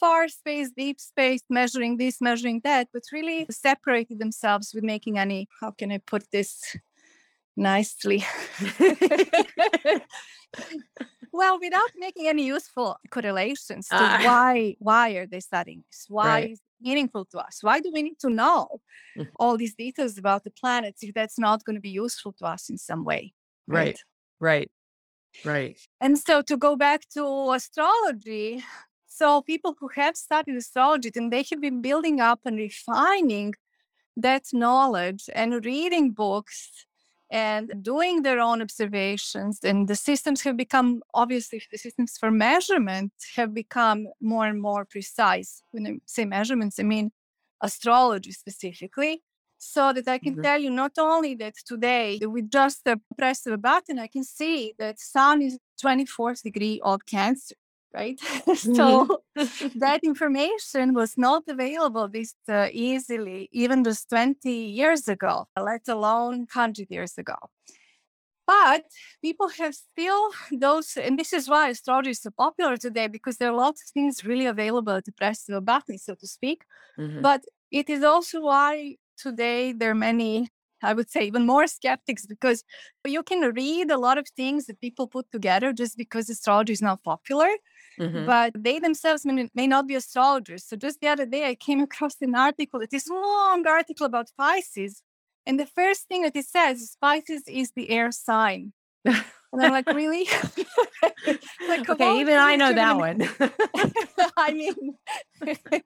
far 0.00 0.28
space 0.28 0.70
deep 0.76 1.00
space 1.00 1.40
measuring 1.48 1.96
this 1.96 2.20
measuring 2.20 2.60
that 2.64 2.88
but 2.92 3.02
really 3.12 3.46
separated 3.50 4.18
themselves 4.18 4.72
with 4.74 4.84
making 4.84 5.18
any 5.18 5.48
how 5.60 5.70
can 5.70 5.90
i 5.92 5.98
put 5.98 6.30
this 6.30 6.76
nicely 7.56 8.24
well 11.32 11.58
without 11.60 11.90
making 11.96 12.26
any 12.28 12.46
useful 12.46 12.96
correlations 13.10 13.88
to 13.88 13.96
Ah. 13.96 14.18
why 14.22 14.76
why 14.78 15.10
are 15.18 15.26
they 15.26 15.40
studying 15.40 15.84
this 15.90 16.06
why 16.08 16.26
Right. 16.28 16.50
is 16.50 16.58
it 16.58 16.88
meaningful 16.88 17.24
to 17.26 17.38
us 17.38 17.58
why 17.62 17.80
do 17.80 17.90
we 17.92 18.02
need 18.02 18.18
to 18.20 18.30
know 18.30 18.80
Mhm. 19.16 19.30
all 19.40 19.56
these 19.56 19.74
details 19.74 20.18
about 20.18 20.44
the 20.44 20.50
planets 20.50 21.02
if 21.02 21.14
that's 21.14 21.38
not 21.38 21.64
going 21.64 21.76
to 21.76 21.80
be 21.90 21.96
useful 22.04 22.32
to 22.38 22.44
us 22.54 22.68
in 22.70 22.78
some 22.78 23.04
way 23.04 23.32
Right. 23.66 23.98
Right. 24.40 24.70
Right. 25.44 25.76
and 26.00 26.18
so 26.18 26.42
to 26.42 26.56
go 26.56 26.76
back 26.76 27.00
to 27.14 27.50
astrology, 27.52 28.62
so 29.18 29.40
people 29.52 29.74
who 29.80 29.88
have 30.00 30.14
studied 30.16 30.56
astrology 30.56 31.10
and 31.16 31.32
they 31.32 31.44
have 31.50 31.60
been 31.60 31.80
building 31.80 32.20
up 32.20 32.40
and 32.44 32.56
refining 32.58 33.54
that 34.16 34.44
knowledge 34.52 35.24
and 35.34 35.64
reading 35.64 36.06
books 36.10 36.86
and 37.30 37.64
doing 37.82 38.22
their 38.22 38.40
own 38.48 38.62
observations 38.62 39.58
and 39.64 39.88
the 39.88 39.96
systems 39.96 40.42
have 40.42 40.56
become 40.56 41.02
obviously 41.22 41.60
the 41.72 41.78
systems 41.78 42.12
for 42.20 42.30
measurement 42.30 43.12
have 43.38 43.52
become 43.62 44.00
more 44.20 44.46
and 44.46 44.60
more 44.68 44.84
precise 44.84 45.50
when 45.72 45.86
i 45.86 45.92
say 46.06 46.24
measurements 46.24 46.78
i 46.78 46.84
mean 46.94 47.10
astrology 47.68 48.32
specifically 48.32 49.14
so 49.58 49.92
that 49.94 50.06
i 50.14 50.18
can 50.24 50.34
Mhm. 50.36 50.42
tell 50.46 50.60
you 50.64 50.70
not 50.70 50.94
only 50.98 51.34
that 51.42 51.54
today 51.72 52.08
with 52.36 52.48
just 52.60 52.78
the 52.84 52.96
press 53.18 53.38
of 53.46 53.52
a 53.58 53.62
button 53.70 53.98
i 53.98 54.08
can 54.14 54.24
see 54.38 54.58
that 54.78 54.96
sun 55.00 55.36
is 55.48 55.54
24th 55.82 56.42
degree 56.48 56.78
of 56.90 56.98
cancer 57.16 57.56
right 57.94 58.20
so 58.72 59.06
that 59.74 60.00
information 60.04 60.94
was 60.94 61.16
not 61.16 61.44
available 61.48 62.08
this 62.08 62.34
uh, 62.48 62.68
easily 62.72 63.48
even 63.52 63.84
just 63.84 64.08
20 64.08 64.50
years 64.52 65.08
ago, 65.08 65.46
let 65.60 65.82
alone 65.88 66.40
100 66.40 66.88
years 66.90 67.18
ago. 67.18 67.36
But 68.46 68.84
people 69.22 69.48
have 69.48 69.74
still 69.74 70.30
those, 70.52 70.96
and 70.96 71.18
this 71.18 71.32
is 71.32 71.48
why 71.48 71.68
astrology 71.70 72.10
is 72.10 72.22
so 72.22 72.30
popular 72.30 72.76
today 72.76 73.08
because 73.08 73.38
there 73.38 73.50
are 73.50 73.56
lots 73.56 73.82
of 73.82 73.88
things 73.92 74.24
really 74.24 74.46
available 74.46 74.92
at 74.92 75.04
the 75.04 75.12
press 75.12 75.48
of 75.48 75.56
a 75.56 75.60
button, 75.60 75.98
so 75.98 76.14
to 76.14 76.26
speak. 76.28 76.64
Mhm. 76.98 77.22
But 77.22 77.44
it 77.72 77.90
is 77.90 78.04
also 78.04 78.42
why 78.42 78.96
today 79.18 79.72
there 79.72 79.90
are 79.92 79.94
many, 79.94 80.48
I 80.82 80.94
would 80.94 81.10
say, 81.10 81.24
even 81.26 81.46
more 81.46 81.66
skeptics 81.68 82.26
because 82.26 82.64
you 83.06 83.22
can 83.22 83.54
read 83.54 83.90
a 83.90 83.98
lot 83.98 84.18
of 84.18 84.28
things 84.36 84.66
that 84.66 84.80
people 84.80 85.08
put 85.08 85.30
together 85.32 85.72
just 85.72 85.96
because 85.96 86.30
astrology 86.30 86.72
is 86.74 86.82
not 86.82 87.02
popular 87.04 87.48
Mhm. 88.00 88.26
but 88.26 88.52
they 88.56 88.78
themselves 88.78 89.24
may, 89.24 89.48
may 89.54 89.66
not 89.66 89.86
be 89.86 89.94
astrologers. 89.94 90.64
So 90.64 90.76
just 90.76 91.00
the 91.00 91.08
other 91.08 91.26
day, 91.26 91.48
I 91.48 91.54
came 91.54 91.80
across 91.88 92.16
an 92.20 92.34
article, 92.34 92.80
it 92.80 92.92
is 92.92 93.06
a 93.08 93.14
long 93.14 93.66
article 93.66 94.06
about 94.06 94.30
Pisces. 94.38 95.02
And 95.46 95.58
the 95.60 95.66
first 95.66 96.08
thing 96.08 96.22
that 96.22 96.36
it 96.36 96.46
says 96.46 96.80
is 96.82 96.96
Pisces 97.00 97.44
is 97.48 97.72
the 97.76 97.90
air 97.90 98.10
sign. 98.12 98.72
And 99.56 99.64
I'm 99.64 99.72
like, 99.72 99.86
really? 99.92 100.28
like, 101.68 101.88
okay, 101.88 102.20
even 102.20 102.36
I 102.36 102.56
know 102.56 102.74
that 102.74 102.96
one. 102.96 103.26
I 104.36 104.52
mean, 104.52 104.96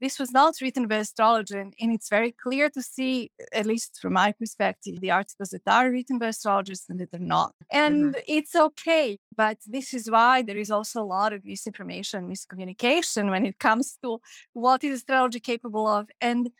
this 0.00 0.18
was 0.18 0.30
not 0.30 0.54
written 0.62 0.86
by 0.86 0.98
astrologer, 0.98 1.58
and, 1.58 1.74
and 1.80 1.92
it's 1.92 2.08
very 2.08 2.30
clear 2.30 2.70
to 2.70 2.80
see, 2.80 3.32
at 3.52 3.66
least 3.66 3.98
from 4.00 4.12
my 4.12 4.30
perspective, 4.30 5.00
the 5.00 5.10
articles 5.10 5.50
that 5.50 5.62
are 5.66 5.90
written 5.90 6.18
by 6.18 6.28
astrologers 6.28 6.84
and 6.88 7.00
that 7.00 7.12
are 7.12 7.18
not. 7.18 7.52
And 7.72 8.14
mm-hmm. 8.14 8.20
it's 8.28 8.54
okay, 8.54 9.18
but 9.36 9.58
this 9.66 9.92
is 9.92 10.08
why 10.08 10.42
there 10.42 10.58
is 10.58 10.70
also 10.70 11.02
a 11.02 11.10
lot 11.18 11.32
of 11.32 11.44
misinformation, 11.44 12.30
miscommunication 12.30 13.30
when 13.30 13.44
it 13.44 13.58
comes 13.58 13.98
to 14.04 14.20
what 14.52 14.84
is 14.84 14.98
astrology 14.98 15.40
capable 15.40 15.88
of. 15.88 16.08
And 16.20 16.50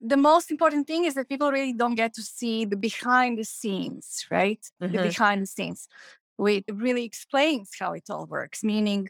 the 0.00 0.16
most 0.16 0.50
important 0.50 0.86
thing 0.86 1.04
is 1.04 1.14
that 1.14 1.28
people 1.28 1.50
really 1.50 1.72
don't 1.72 1.94
get 1.94 2.14
to 2.14 2.22
see 2.22 2.64
the 2.64 2.76
behind 2.76 3.38
the 3.38 3.44
scenes, 3.44 4.26
right? 4.30 4.60
The 4.88 4.98
Mhm. 4.98 4.98
behind 4.98 5.42
the 5.42 5.46
scenes, 5.46 5.88
which 6.36 6.64
really 6.72 7.04
explains 7.04 7.70
how 7.78 7.92
it 7.92 8.04
all 8.10 8.26
works. 8.26 8.62
Meaning, 8.64 9.08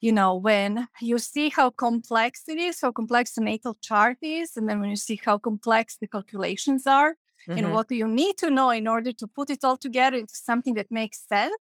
you 0.00 0.12
know, 0.12 0.34
when 0.36 0.88
you 1.00 1.18
see 1.18 1.48
how 1.50 1.70
complex 1.70 2.42
it 2.48 2.58
is, 2.58 2.80
how 2.80 2.92
complex 2.92 3.34
the 3.34 3.40
natal 3.42 3.74
chart 3.82 4.18
is, 4.22 4.56
and 4.56 4.68
then 4.68 4.80
when 4.80 4.90
you 4.90 4.96
see 4.96 5.20
how 5.24 5.38
complex 5.38 5.96
the 5.98 6.08
calculations 6.08 6.86
are, 6.86 7.16
Mhm. 7.46 7.56
and 7.56 7.70
what 7.70 7.88
do 7.88 7.94
you 7.96 8.08
need 8.08 8.36
to 8.38 8.50
know 8.50 8.70
in 8.70 8.88
order 8.88 9.12
to 9.12 9.26
put 9.28 9.50
it 9.50 9.64
all 9.64 9.76
together 9.76 10.16
into 10.16 10.34
something 10.36 10.74
that 10.74 10.90
makes 10.90 11.20
sense, 11.26 11.54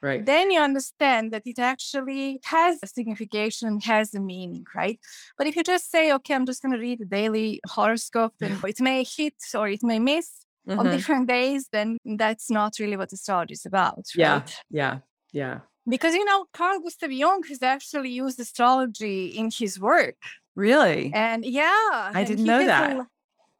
Right. 0.00 0.24
then 0.24 0.50
you 0.52 0.60
understand 0.60 1.32
that 1.32 1.42
it 1.44 1.58
actually 1.58 2.38
has 2.44 2.78
a 2.82 2.86
signification, 2.86 3.80
has 3.80 4.14
a 4.14 4.20
meaning, 4.20 4.64
right? 4.74 4.98
But 5.36 5.46
if 5.48 5.56
you 5.56 5.64
just 5.64 5.90
say, 5.90 6.12
okay, 6.12 6.34
I'm 6.34 6.46
just 6.46 6.62
going 6.62 6.72
to 6.72 6.78
read 6.78 7.00
the 7.00 7.04
daily 7.04 7.60
horoscope 7.66 8.34
and 8.40 8.62
it 8.64 8.80
may 8.80 9.04
hit 9.04 9.34
or 9.54 9.68
it 9.68 9.82
may 9.82 9.98
miss 9.98 10.44
on 10.68 10.86
Mhm. 10.86 10.92
different 10.92 11.26
days, 11.28 11.68
then 11.72 11.98
that's 12.04 12.48
not 12.50 12.78
really 12.78 12.96
what 12.96 13.12
astrology 13.12 13.54
is 13.54 13.66
about, 13.66 14.04
Yeah. 14.14 14.32
right? 14.34 14.54
Yeah. 14.70 14.98
Yeah. 15.32 15.60
Because, 15.88 16.14
you 16.14 16.24
know, 16.24 16.46
Carl 16.52 16.80
Gustav 16.80 17.10
Jung 17.10 17.42
has 17.48 17.62
actually 17.62 18.10
used 18.10 18.38
astrology 18.38 19.26
in 19.28 19.50
his 19.50 19.80
work. 19.80 20.16
Really? 20.54 21.10
And 21.14 21.44
yeah, 21.44 21.70
I 21.72 22.12
and 22.14 22.26
didn't 22.26 22.44
know 22.44 22.58
has 22.60 22.64
a 22.64 22.66
that. 22.66 23.06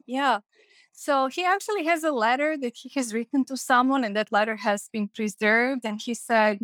yeah. 0.07 0.39
So 1.01 1.29
he 1.29 1.45
actually 1.45 1.85
has 1.85 2.03
a 2.03 2.11
letter 2.11 2.57
that 2.59 2.77
he 2.79 2.89
has 2.97 3.15
written 3.15 3.45
to 3.45 3.57
someone, 3.57 4.03
and 4.03 4.17
that 4.17 4.33
letter 4.33 4.57
has 4.57 4.89
been 4.93 5.07
preserved. 5.07 5.83
And 5.85 6.03
he 6.03 6.13
said, 6.13 6.59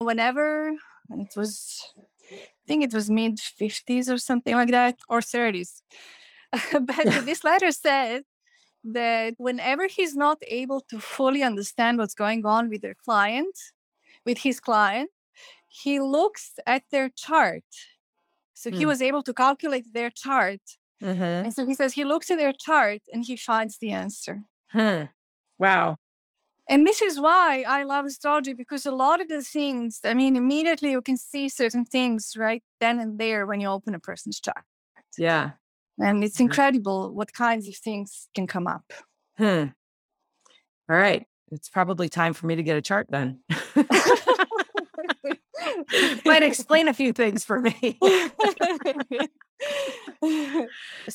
whenever, 0.00 0.70
and 1.08 1.20
it 1.20 1.36
was, 1.36 1.94
I 1.96 2.66
think 2.66 2.82
it 2.82 2.92
was 2.92 3.08
mid 3.08 3.38
50s 3.38 4.08
or 4.12 4.18
something 4.18 4.56
like 4.56 4.72
that, 4.72 4.98
or 5.08 5.20
30s. 5.20 5.82
but 6.72 7.06
this 7.26 7.44
letter 7.44 7.70
says 7.70 8.24
that 8.82 9.34
whenever 9.38 9.86
he's 9.86 10.16
not 10.16 10.38
able 10.48 10.80
to 10.90 10.98
fully 10.98 11.44
understand 11.44 11.98
what's 11.98 12.14
going 12.14 12.44
on 12.44 12.68
with 12.68 12.82
their 12.82 12.96
client, 12.96 13.56
with 14.24 14.38
his 14.38 14.58
client, 14.58 15.10
he 15.68 16.00
looks 16.00 16.58
at 16.66 16.82
their 16.90 17.08
chart. 17.08 17.64
So 18.54 18.72
he 18.72 18.84
Hmm. 18.84 18.88
was 18.88 19.00
able 19.00 19.22
to 19.22 19.32
calculate 19.32 19.92
their 19.94 20.10
chart 20.10 20.62
Mhm. 21.02 21.44
and 21.44 21.54
so 21.54 21.66
he 21.66 21.74
says 21.74 21.92
he 21.92 22.04
looks 22.04 22.30
at 22.30 22.38
their 22.38 22.52
chart 22.52 23.02
and 23.12 23.24
he 23.24 23.36
finds 23.36 23.78
the 23.78 23.90
answer. 23.90 24.42
Hmm. 24.70 25.04
Wow. 25.58 25.96
And 26.68 26.86
this 26.86 27.00
is 27.02 27.20
why 27.20 27.64
I 27.68 27.84
love 27.84 28.06
astrology 28.06 28.54
because 28.54 28.86
a 28.86 28.90
lot 28.92 29.20
of 29.20 29.28
the 29.28 29.42
things, 29.42 30.00
I 30.04 30.14
mean, 30.14 30.36
immediately 30.36 30.90
you 30.90 31.02
can 31.02 31.16
see 31.16 31.48
certain 31.48 31.84
things 31.84 32.34
right 32.36 32.62
then 32.80 32.98
and 32.98 33.18
there 33.20 33.46
when 33.46 33.60
you 33.60 33.68
open 33.68 33.94
a 33.94 34.00
person's 34.00 34.40
chart. 34.40 34.64
Yeah. 35.18 35.50
And 35.98 36.24
it's 36.24 36.38
Mhm. 36.38 36.46
incredible 36.46 37.12
what 37.14 37.32
kinds 37.32 37.68
of 37.68 37.76
things 37.76 38.28
can 38.34 38.46
come 38.46 38.66
up. 38.66 38.92
Hmm. 39.38 39.66
All 40.88 40.96
right. 40.96 41.26
It's 41.52 41.68
probably 41.68 42.08
time 42.08 42.32
for 42.32 42.46
me 42.46 42.56
to 42.56 42.62
get 42.62 42.76
a 42.76 42.82
chart 42.82 43.06
then. 43.10 43.40
Might 46.24 46.42
explain 46.42 46.88
a 46.88 46.94
few 46.94 47.12
things 47.12 47.44
for 47.44 47.60
me. 47.60 47.98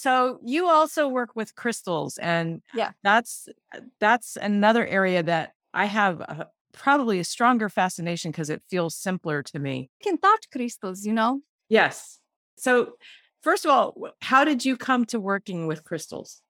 so 0.02 0.40
you 0.44 0.68
also 0.68 1.08
work 1.08 1.36
with 1.36 1.54
crystals 1.54 2.18
and 2.18 2.64
Yeah. 2.74 2.92
that's 3.04 3.48
that's 4.00 4.36
another 4.36 4.84
area 4.88 5.22
that 5.22 5.54
I 5.76 5.86
have 5.86 6.22
a, 6.22 6.50
probably 6.74 7.20
a 7.20 7.24
stronger 7.24 7.70
fascination 7.70 8.32
because 8.32 8.50
it 8.50 8.64
feels 8.68 8.96
simpler 8.96 9.44
to 9.44 9.60
me. 9.60 9.92
you 10.00 10.12
can 10.12 10.18
touch 10.18 10.50
crystals, 10.52 11.06
you 11.06 11.14
know? 11.14 11.42
Yes. 11.70 12.20
So 12.58 12.94
first 13.44 13.64
of 13.64 13.70
all, 13.70 13.96
how 14.22 14.44
did 14.44 14.66
you 14.66 14.76
come 14.76 15.06
to 15.06 15.20
working 15.20 15.68
with 15.68 15.84
crystals? 15.84 16.42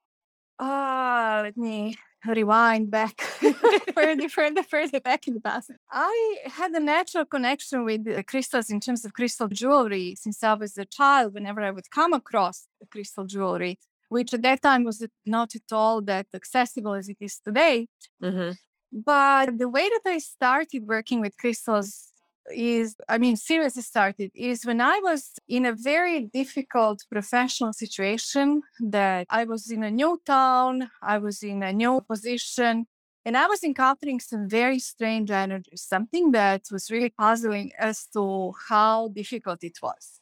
Ah, 0.60 1.40
uh, 1.40 1.44
let 1.44 1.58
me 1.58 1.98
rewind 2.26 2.92
back 2.92 3.22
further, 3.94 4.30
further, 4.30 4.64
further 4.64 5.00
back 5.00 5.28
in 5.28 5.34
the 5.34 5.42
past. 5.42 5.72
I 5.92 6.38
had 6.46 6.72
a 6.72 6.80
natural 6.80 7.26
connection 7.26 7.84
with 7.86 8.26
crystals 8.28 8.70
in 8.70 8.80
terms 8.80 9.06
of 9.06 9.14
crystal 9.14 9.48
jewelry 9.48 10.16
since 10.18 10.44
I 10.44 10.54
was 10.54 10.78
a 10.78 10.86
child. 10.86 11.34
Whenever 11.34 11.62
I 11.62 11.72
would 11.72 11.90
come 11.90 12.14
across 12.14 12.68
crystal 12.92 13.26
jewelry, 13.26 13.80
which 14.10 14.34
at 14.34 14.42
that 14.44 14.62
time 14.62 14.84
was 14.84 15.06
not 15.26 15.56
at 15.56 15.72
all 15.72 16.02
that 16.02 16.28
accessible 16.34 16.94
as 16.94 17.10
it 17.10 17.18
is 17.20 17.40
today. 17.40 17.88
Mm-hmm. 18.24 18.52
But 18.92 19.58
the 19.58 19.70
way 19.70 19.90
that 19.90 20.02
I 20.06 20.18
started 20.18 20.86
working 20.86 21.22
with 21.22 21.38
crystals 21.38 22.11
is, 22.54 22.96
I 23.08 23.18
mean, 23.18 23.36
seriously 23.36 23.82
started 23.82 24.32
is 24.34 24.66
when 24.66 24.82
I 24.82 25.00
was 25.04 25.34
in 25.48 25.66
a 25.66 25.74
very 25.74 26.22
difficult 26.22 27.04
professional 27.10 27.74
situation 27.74 28.64
that 28.80 29.28
I 29.30 29.44
was 29.46 29.70
in 29.70 29.84
a 29.84 29.92
new 29.92 30.22
town, 30.26 30.90
I 31.02 31.18
was 31.18 31.44
in 31.44 31.64
a 31.64 31.74
new 31.74 32.02
position, 32.02 32.88
and 33.26 33.38
I 33.38 33.46
was 33.48 33.64
encountering 33.64 34.20
some 34.20 34.50
very 34.50 34.80
strange 34.80 35.30
energies, 35.30 35.84
something 35.84 36.32
that 36.32 36.64
was 36.72 36.90
really 36.90 37.10
puzzling 37.10 37.72
as 37.78 38.08
to 38.14 38.54
how 38.70 39.10
difficult 39.10 39.64
it 39.64 39.78
was. 39.82 40.20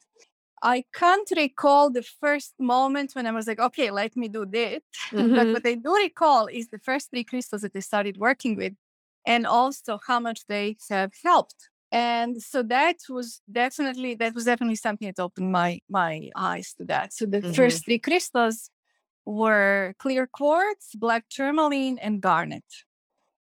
I 0.62 0.84
can't 0.94 1.30
recall 1.38 1.90
the 1.90 2.04
first 2.04 2.54
moment 2.60 3.14
when 3.14 3.26
I 3.26 3.32
was 3.32 3.48
like, 3.48 3.60
okay, 3.60 3.92
let 3.92 4.18
me 4.18 4.28
do 4.28 4.46
this. 4.46 4.82
Mm-hmm. 5.12 5.36
but 5.36 5.48
what 5.48 5.66
I 5.66 5.76
do 5.76 5.96
recall 5.96 6.48
is 6.48 6.68
the 6.68 6.78
first 6.78 7.10
three 7.10 7.24
crystals 7.24 7.62
that 7.62 7.76
I 7.76 7.80
started 7.80 8.18
working 8.18 8.56
with 8.56 8.74
and 9.26 9.48
also 9.48 10.00
how 10.06 10.20
much 10.20 10.46
they 10.48 10.78
have 10.90 11.12
helped 11.24 11.70
and 11.92 12.42
so 12.42 12.62
that 12.64 12.98
was 13.10 13.42
definitely 13.52 14.16
that 14.16 14.36
was 14.36 14.46
definitely 14.46 14.76
something 14.76 15.08
that 15.08 15.22
opened 15.22 15.52
my 15.52 15.80
my 15.90 16.30
eyes 16.36 16.74
to 16.78 16.86
that. 16.86 17.14
So 17.14 17.26
the 17.26 17.40
mm-hmm. 17.42 17.54
first 17.54 17.86
three 17.86 18.00
crystals 18.00 18.70
were 19.26 19.94
clear 20.00 20.28
quartz 20.28 20.96
black 20.96 21.26
tourmaline 21.30 21.98
and 22.00 22.22
garnet. 22.22 22.64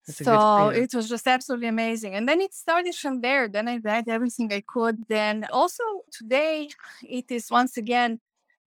That's 0.08 0.24
so 0.24 0.70
it 0.70 0.94
was 0.94 1.10
just 1.10 1.28
absolutely 1.28 1.68
amazing. 1.68 2.16
And 2.16 2.28
then 2.28 2.42
it 2.42 2.54
started 2.54 2.96
from 2.96 3.22
there. 3.22 3.48
Then 3.48 3.68
i 3.68 3.78
read 3.78 4.08
everything 4.08 4.52
i 4.54 4.64
could. 4.66 5.04
Then 5.08 5.46
also 5.52 5.84
today 6.12 6.70
it 7.04 7.26
is 7.30 7.52
once 7.52 7.78
again 7.78 8.20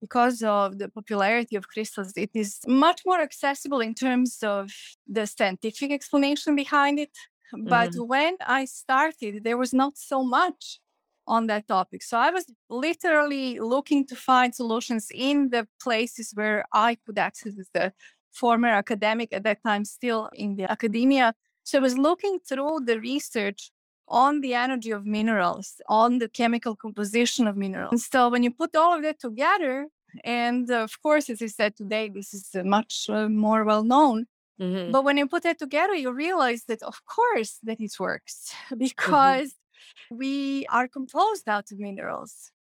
because 0.03 0.43
of 0.43 0.79
the 0.79 0.89
popularity 0.89 1.55
of 1.55 1.69
crystals, 1.69 2.11
it 2.17 2.31
is 2.33 2.59
much 2.67 3.03
more 3.05 3.21
accessible 3.21 3.79
in 3.79 3.93
terms 3.93 4.39
of 4.43 4.69
the 5.07 5.25
scientific 5.25 5.91
explanation 5.91 6.57
behind 6.57 6.99
it. 6.99 7.15
But 7.51 7.91
mm-hmm. 7.91 8.07
when 8.07 8.37
I 8.45 8.65
started, 8.65 9.43
there 9.43 9.57
was 9.57 9.73
not 9.73 9.97
so 9.97 10.23
much 10.23 10.79
on 11.27 11.47
that 11.47 11.67
topic. 11.67 12.03
So 12.03 12.17
I 12.17 12.31
was 12.31 12.45
literally 12.69 13.59
looking 13.59 14.05
to 14.07 14.15
find 14.15 14.53
solutions 14.53 15.07
in 15.13 15.49
the 15.49 15.67
places 15.81 16.31
where 16.33 16.65
I 16.73 16.97
could 17.05 17.17
access 17.17 17.53
the 17.73 17.93
former 18.31 18.67
academic 18.67 19.31
at 19.31 19.43
that 19.43 19.63
time, 19.63 19.85
still 19.85 20.29
in 20.33 20.55
the 20.55 20.69
academia. 20.69 21.33
So 21.63 21.77
I 21.77 21.81
was 21.81 21.97
looking 21.97 22.39
through 22.39 22.81
the 22.85 22.99
research 22.99 23.71
on 24.07 24.41
the 24.41 24.53
energy 24.53 24.91
of 24.91 25.05
minerals, 25.05 25.81
on 25.87 26.19
the 26.19 26.27
chemical 26.27 26.75
composition 26.75 27.47
of 27.47 27.55
minerals. 27.55 27.91
And 27.91 28.01
so 28.01 28.29
when 28.29 28.43
you 28.43 28.51
put 28.51 28.75
all 28.75 28.93
of 28.95 29.03
that 29.03 29.19
together, 29.19 29.87
and 30.23 30.69
of 30.69 31.01
course, 31.01 31.29
as 31.29 31.41
I 31.41 31.47
said 31.47 31.75
today, 31.75 32.09
this 32.09 32.33
is 32.33 32.49
much 32.63 33.05
uh, 33.09 33.29
more 33.29 33.63
well 33.63 33.83
known. 33.83 34.25
Mm-hmm. 34.61 34.91
But 34.91 35.03
when 35.03 35.17
you 35.17 35.27
put 35.27 35.43
that 35.43 35.59
together, 35.59 35.95
you 35.95 36.11
realize 36.11 36.63
that, 36.67 36.83
of 36.83 37.05
course, 37.05 37.59
that 37.63 37.79
it 37.79 37.93
works 37.99 38.53
mm-hmm. 38.65 38.77
because 38.77 39.49
mm-hmm. 39.49 40.17
we 40.17 40.65
are 40.67 40.87
composed 40.87 41.47
out 41.47 41.71
of 41.71 41.79
minerals. 41.79 42.51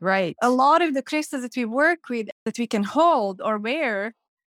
Right. 0.00 0.36
A 0.42 0.50
lot 0.50 0.82
of 0.82 0.94
the 0.94 1.02
crystals 1.02 1.42
that 1.42 1.56
we 1.56 1.64
work 1.64 2.08
with, 2.08 2.28
that 2.44 2.58
we 2.58 2.66
can 2.66 2.82
hold 2.82 3.40
or 3.40 3.58
wear, 3.58 4.14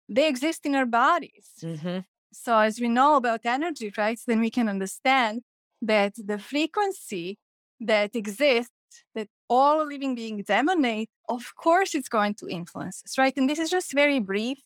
they 0.08 0.28
exist 0.28 0.66
in 0.66 0.74
our 0.74 0.86
bodies. 0.86 1.50
Mm-hmm. 1.62 2.00
So, 2.32 2.58
as 2.58 2.80
we 2.80 2.88
know 2.88 3.16
about 3.16 3.40
energy, 3.44 3.92
right, 3.96 4.18
then 4.26 4.40
we 4.40 4.50
can 4.50 4.68
understand 4.68 5.42
that 5.80 6.14
the 6.16 6.38
frequency 6.38 7.38
that 7.80 8.16
exists, 8.16 8.72
that 9.14 9.28
all 9.48 9.86
living 9.86 10.14
beings 10.14 10.50
emanate, 10.50 11.10
of 11.28 11.54
course, 11.56 11.94
it's 11.94 12.08
going 12.08 12.34
to 12.34 12.48
influence 12.48 13.02
us, 13.04 13.16
right? 13.16 13.34
And 13.36 13.48
this 13.48 13.58
is 13.58 13.70
just 13.70 13.92
very 13.92 14.18
brief 14.18 14.58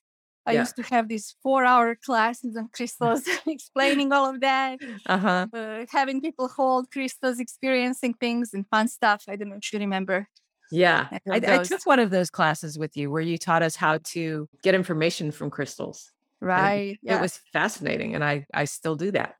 I 0.47 0.53
yeah. 0.53 0.61
used 0.61 0.77
to 0.77 0.83
have 0.83 1.09
these 1.09 1.37
four 1.43 1.65
hour 1.65 1.95
classes 1.95 2.57
on 2.57 2.69
crystals, 2.73 3.23
explaining 3.47 4.13
all 4.13 4.31
of 4.31 4.41
that, 4.41 4.79
uh-huh. 5.07 5.47
uh, 5.53 5.85
having 5.91 6.21
people 6.21 6.49
hold 6.49 6.91
crystals, 6.91 7.39
experiencing 7.39 8.15
things 8.15 8.55
and 8.55 8.67
fun 8.69 8.89
stuff. 8.89 9.25
I 9.29 9.37
don't 9.37 9.51
know 9.51 9.57
if 9.57 9.73
you 9.73 9.79
remember. 9.79 10.29
Yeah, 10.73 11.09
I, 11.29 11.41
I, 11.47 11.63
took 11.65 11.85
one 11.85 11.99
of 11.99 12.11
those 12.11 12.31
classes 12.31 12.79
with 12.79 12.97
you 12.97 13.11
where 13.11 13.23
you 13.23 13.37
taught 13.39 13.63
us 13.63 13.75
how 13.75 13.99
to 14.13 14.49
get 14.63 14.75
information 14.75 15.33
from 15.33 15.51
crystals. 15.51 16.13
Right. 16.41 16.99
Yeah. 17.03 17.19
It 17.19 17.21
was 17.21 17.41
fascinating, 17.53 18.15
and 18.15 18.25
I 18.25 18.47
I 18.55 18.65
still 18.65 18.95
do 18.95 19.11
that. 19.11 19.35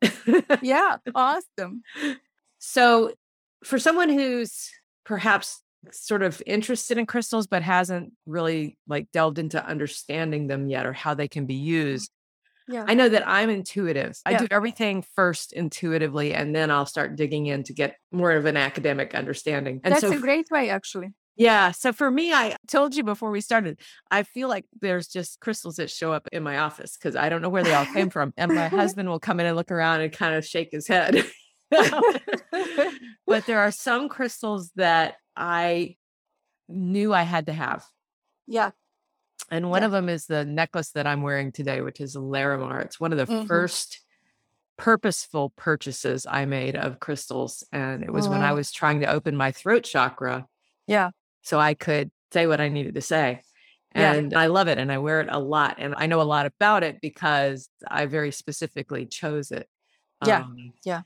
yeah, 0.61 0.97
awesome. 1.15 1.83
So, 2.59 3.13
for 3.63 3.79
someone 3.79 4.09
who's 4.09 4.69
perhaps 5.05 5.61
sort 5.91 6.21
of 6.21 6.41
interested 6.45 6.97
in 6.97 7.05
crystals 7.05 7.47
but 7.47 7.63
hasn't 7.63 8.13
really 8.25 8.77
like 8.87 9.11
delved 9.11 9.39
into 9.39 9.65
understanding 9.65 10.47
them 10.47 10.67
yet 10.67 10.85
or 10.85 10.93
how 10.93 11.13
they 11.13 11.27
can 11.27 11.45
be 11.45 11.57
mm. 11.57 11.63
used 11.63 12.11
yeah. 12.71 12.85
I 12.87 12.93
know 12.93 13.09
that 13.09 13.27
I'm 13.27 13.49
intuitive. 13.49 14.17
I 14.25 14.35
do 14.35 14.47
everything 14.49 15.03
first 15.15 15.51
intuitively, 15.51 16.33
and 16.33 16.55
then 16.55 16.71
I'll 16.71 16.85
start 16.85 17.15
digging 17.15 17.47
in 17.47 17.63
to 17.63 17.73
get 17.73 17.97
more 18.11 18.31
of 18.31 18.45
an 18.45 18.55
academic 18.55 19.13
understanding. 19.13 19.81
And 19.83 19.93
That's 19.93 20.01
so, 20.01 20.13
a 20.13 20.19
great 20.19 20.47
way, 20.49 20.69
actually. 20.69 21.09
Yeah. 21.35 21.71
So 21.71 21.91
for 21.91 22.11
me, 22.11 22.33
I 22.33 22.55
told 22.67 22.95
you 22.95 23.03
before 23.03 23.31
we 23.31 23.41
started, 23.41 23.79
I 24.09 24.23
feel 24.23 24.47
like 24.47 24.65
there's 24.79 25.07
just 25.07 25.39
crystals 25.39 25.77
that 25.77 25.89
show 25.89 26.13
up 26.13 26.27
in 26.31 26.43
my 26.43 26.59
office 26.59 26.97
because 26.97 27.15
I 27.15 27.29
don't 27.29 27.41
know 27.41 27.49
where 27.49 27.63
they 27.63 27.73
all 27.73 27.85
came 27.85 28.09
from. 28.09 28.33
And 28.37 28.53
my 28.53 28.67
husband 28.69 29.09
will 29.09 29.19
come 29.19 29.39
in 29.39 29.45
and 29.45 29.55
look 29.55 29.71
around 29.71 30.01
and 30.01 30.11
kind 30.11 30.35
of 30.35 30.45
shake 30.45 30.69
his 30.71 30.87
head. 30.87 31.25
but 31.71 33.45
there 33.45 33.59
are 33.59 33.71
some 33.71 34.09
crystals 34.09 34.71
that 34.75 35.15
I 35.35 35.95
knew 36.67 37.13
I 37.13 37.23
had 37.23 37.47
to 37.47 37.53
have. 37.53 37.85
Yeah. 38.47 38.71
And 39.49 39.69
one 39.69 39.81
yeah. 39.81 39.87
of 39.87 39.91
them 39.91 40.09
is 40.09 40.25
the 40.25 40.45
necklace 40.45 40.91
that 40.91 41.07
I'm 41.07 41.21
wearing 41.21 41.51
today, 41.51 41.81
which 41.81 41.99
is 41.99 42.15
Larimar. 42.15 42.83
It's 42.85 42.99
one 42.99 43.11
of 43.11 43.17
the 43.17 43.25
mm-hmm. 43.25 43.47
first 43.47 44.01
purposeful 44.77 45.51
purchases 45.57 46.25
I 46.29 46.45
made 46.45 46.75
of 46.75 46.99
crystals. 46.99 47.63
And 47.71 48.03
it 48.03 48.11
was 48.11 48.27
when 48.27 48.41
I 48.41 48.53
was 48.53 48.71
trying 48.71 49.01
to 49.01 49.11
open 49.11 49.35
my 49.35 49.51
throat 49.51 49.83
chakra. 49.83 50.47
Yeah. 50.87 51.11
So 51.41 51.59
I 51.59 51.73
could 51.73 52.11
say 52.33 52.47
what 52.47 52.61
I 52.61 52.69
needed 52.69 52.95
to 52.95 53.01
say. 53.01 53.41
And 53.91 54.31
yeah. 54.31 54.39
I 54.39 54.47
love 54.47 54.67
it 54.69 54.77
and 54.77 54.91
I 54.91 54.99
wear 54.99 55.21
it 55.21 55.27
a 55.29 55.39
lot. 55.39 55.75
And 55.79 55.93
I 55.97 56.05
know 56.07 56.21
a 56.21 56.23
lot 56.23 56.45
about 56.45 56.83
it 56.83 57.01
because 57.01 57.67
I 57.87 58.05
very 58.05 58.31
specifically 58.31 59.05
chose 59.05 59.51
it. 59.51 59.67
Yeah. 60.25 60.43
Um, 60.43 60.73
yeah. 60.85 61.01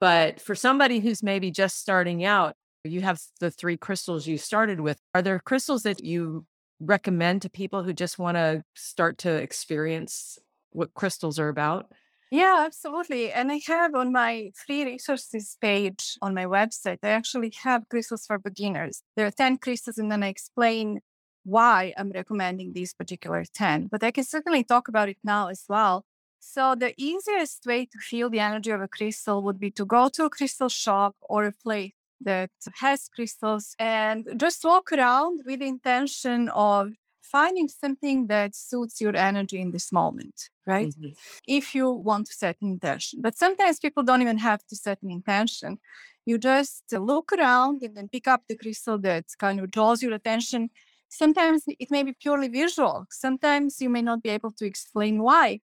But 0.00 0.40
for 0.40 0.54
somebody 0.54 1.00
who's 1.00 1.22
maybe 1.22 1.50
just 1.50 1.78
starting 1.78 2.24
out, 2.24 2.56
you 2.84 3.02
have 3.02 3.20
the 3.40 3.50
three 3.50 3.76
crystals 3.76 4.26
you 4.26 4.38
started 4.38 4.80
with. 4.80 4.98
Are 5.14 5.22
there 5.22 5.38
crystals 5.38 5.82
that 5.82 6.02
you 6.02 6.46
recommend 6.80 7.42
to 7.42 7.50
people 7.50 7.82
who 7.82 7.92
just 7.92 8.18
want 8.18 8.36
to 8.36 8.64
start 8.74 9.18
to 9.18 9.30
experience 9.30 10.38
what 10.70 10.94
crystals 10.94 11.38
are 11.38 11.48
about? 11.48 11.92
Yeah, 12.30 12.62
absolutely. 12.64 13.32
And 13.32 13.50
I 13.50 13.60
have 13.66 13.94
on 13.94 14.12
my 14.12 14.52
free 14.54 14.84
resources 14.84 15.56
page 15.60 16.16
on 16.22 16.32
my 16.32 16.44
website, 16.44 16.98
I 17.02 17.08
actually 17.08 17.52
have 17.62 17.88
crystals 17.90 18.24
for 18.24 18.38
beginners. 18.38 19.02
There 19.16 19.26
are 19.26 19.32
10 19.32 19.58
crystals, 19.58 19.98
and 19.98 20.12
then 20.12 20.22
I 20.22 20.28
explain 20.28 21.00
why 21.42 21.92
I'm 21.98 22.10
recommending 22.10 22.72
these 22.72 22.94
particular 22.94 23.44
10. 23.52 23.88
But 23.88 24.04
I 24.04 24.12
can 24.12 24.24
certainly 24.24 24.62
talk 24.62 24.86
about 24.86 25.08
it 25.08 25.18
now 25.24 25.48
as 25.48 25.64
well. 25.68 26.04
So, 26.38 26.74
the 26.76 26.94
easiest 26.96 27.66
way 27.66 27.84
to 27.86 27.98
feel 27.98 28.30
the 28.30 28.40
energy 28.40 28.70
of 28.70 28.80
a 28.80 28.88
crystal 28.88 29.42
would 29.42 29.58
be 29.58 29.70
to 29.72 29.84
go 29.84 30.08
to 30.10 30.24
a 30.24 30.30
crystal 30.30 30.68
shop 30.68 31.16
or 31.22 31.46
a 31.46 31.52
place 31.52 31.92
that 32.20 32.50
has 32.80 33.08
crystals 33.08 33.74
and 33.78 34.26
just 34.36 34.64
walk 34.64 34.92
around 34.92 35.42
with 35.46 35.60
the 35.60 35.66
intention 35.66 36.48
of 36.50 36.92
finding 37.22 37.68
something 37.68 38.26
that 38.26 38.54
suits 38.54 39.00
your 39.00 39.16
energy 39.16 39.60
in 39.60 39.70
this 39.70 39.92
moment, 39.92 40.50
right? 40.66 40.88
Mm-hmm. 40.88 41.10
If 41.46 41.74
you 41.74 41.90
want 41.90 42.26
to 42.26 42.34
set 42.34 42.56
an 42.60 42.70
intention. 42.70 43.20
But 43.22 43.36
sometimes 43.36 43.78
people 43.78 44.02
don't 44.02 44.22
even 44.22 44.38
have 44.38 44.66
to 44.66 44.76
set 44.76 44.98
an 45.02 45.10
intention. 45.10 45.78
You 46.26 46.38
just 46.38 46.84
look 46.92 47.32
around 47.32 47.82
and 47.82 47.96
then 47.96 48.08
pick 48.08 48.26
up 48.26 48.42
the 48.48 48.56
crystal 48.56 48.98
that 48.98 49.26
kind 49.38 49.60
of 49.60 49.70
draws 49.70 50.02
your 50.02 50.12
attention. 50.12 50.70
Sometimes 51.08 51.64
it 51.66 51.90
may 51.90 52.02
be 52.02 52.14
purely 52.20 52.48
visual. 52.48 53.06
Sometimes 53.10 53.80
you 53.80 53.88
may 53.88 54.02
not 54.02 54.22
be 54.22 54.30
able 54.30 54.52
to 54.52 54.66
explain 54.66 55.22
why, 55.22 55.60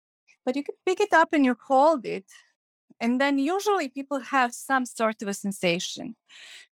but 0.45 0.55
you 0.55 0.63
can 0.63 0.75
pick 0.85 0.99
it 0.99 1.13
up 1.13 1.29
and 1.33 1.45
you 1.45 1.55
hold 1.67 2.05
it 2.05 2.25
and 2.99 3.19
then 3.19 3.37
usually 3.37 3.89
people 3.89 4.19
have 4.19 4.53
some 4.53 4.85
sort 4.85 5.21
of 5.21 5.27
a 5.27 5.33
sensation. 5.33 6.15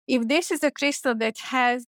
If 0.06 0.28
this 0.28 0.50
is 0.50 0.62
a 0.62 0.70
crystal 0.70 1.14
that 1.16 1.38
has 1.38 1.86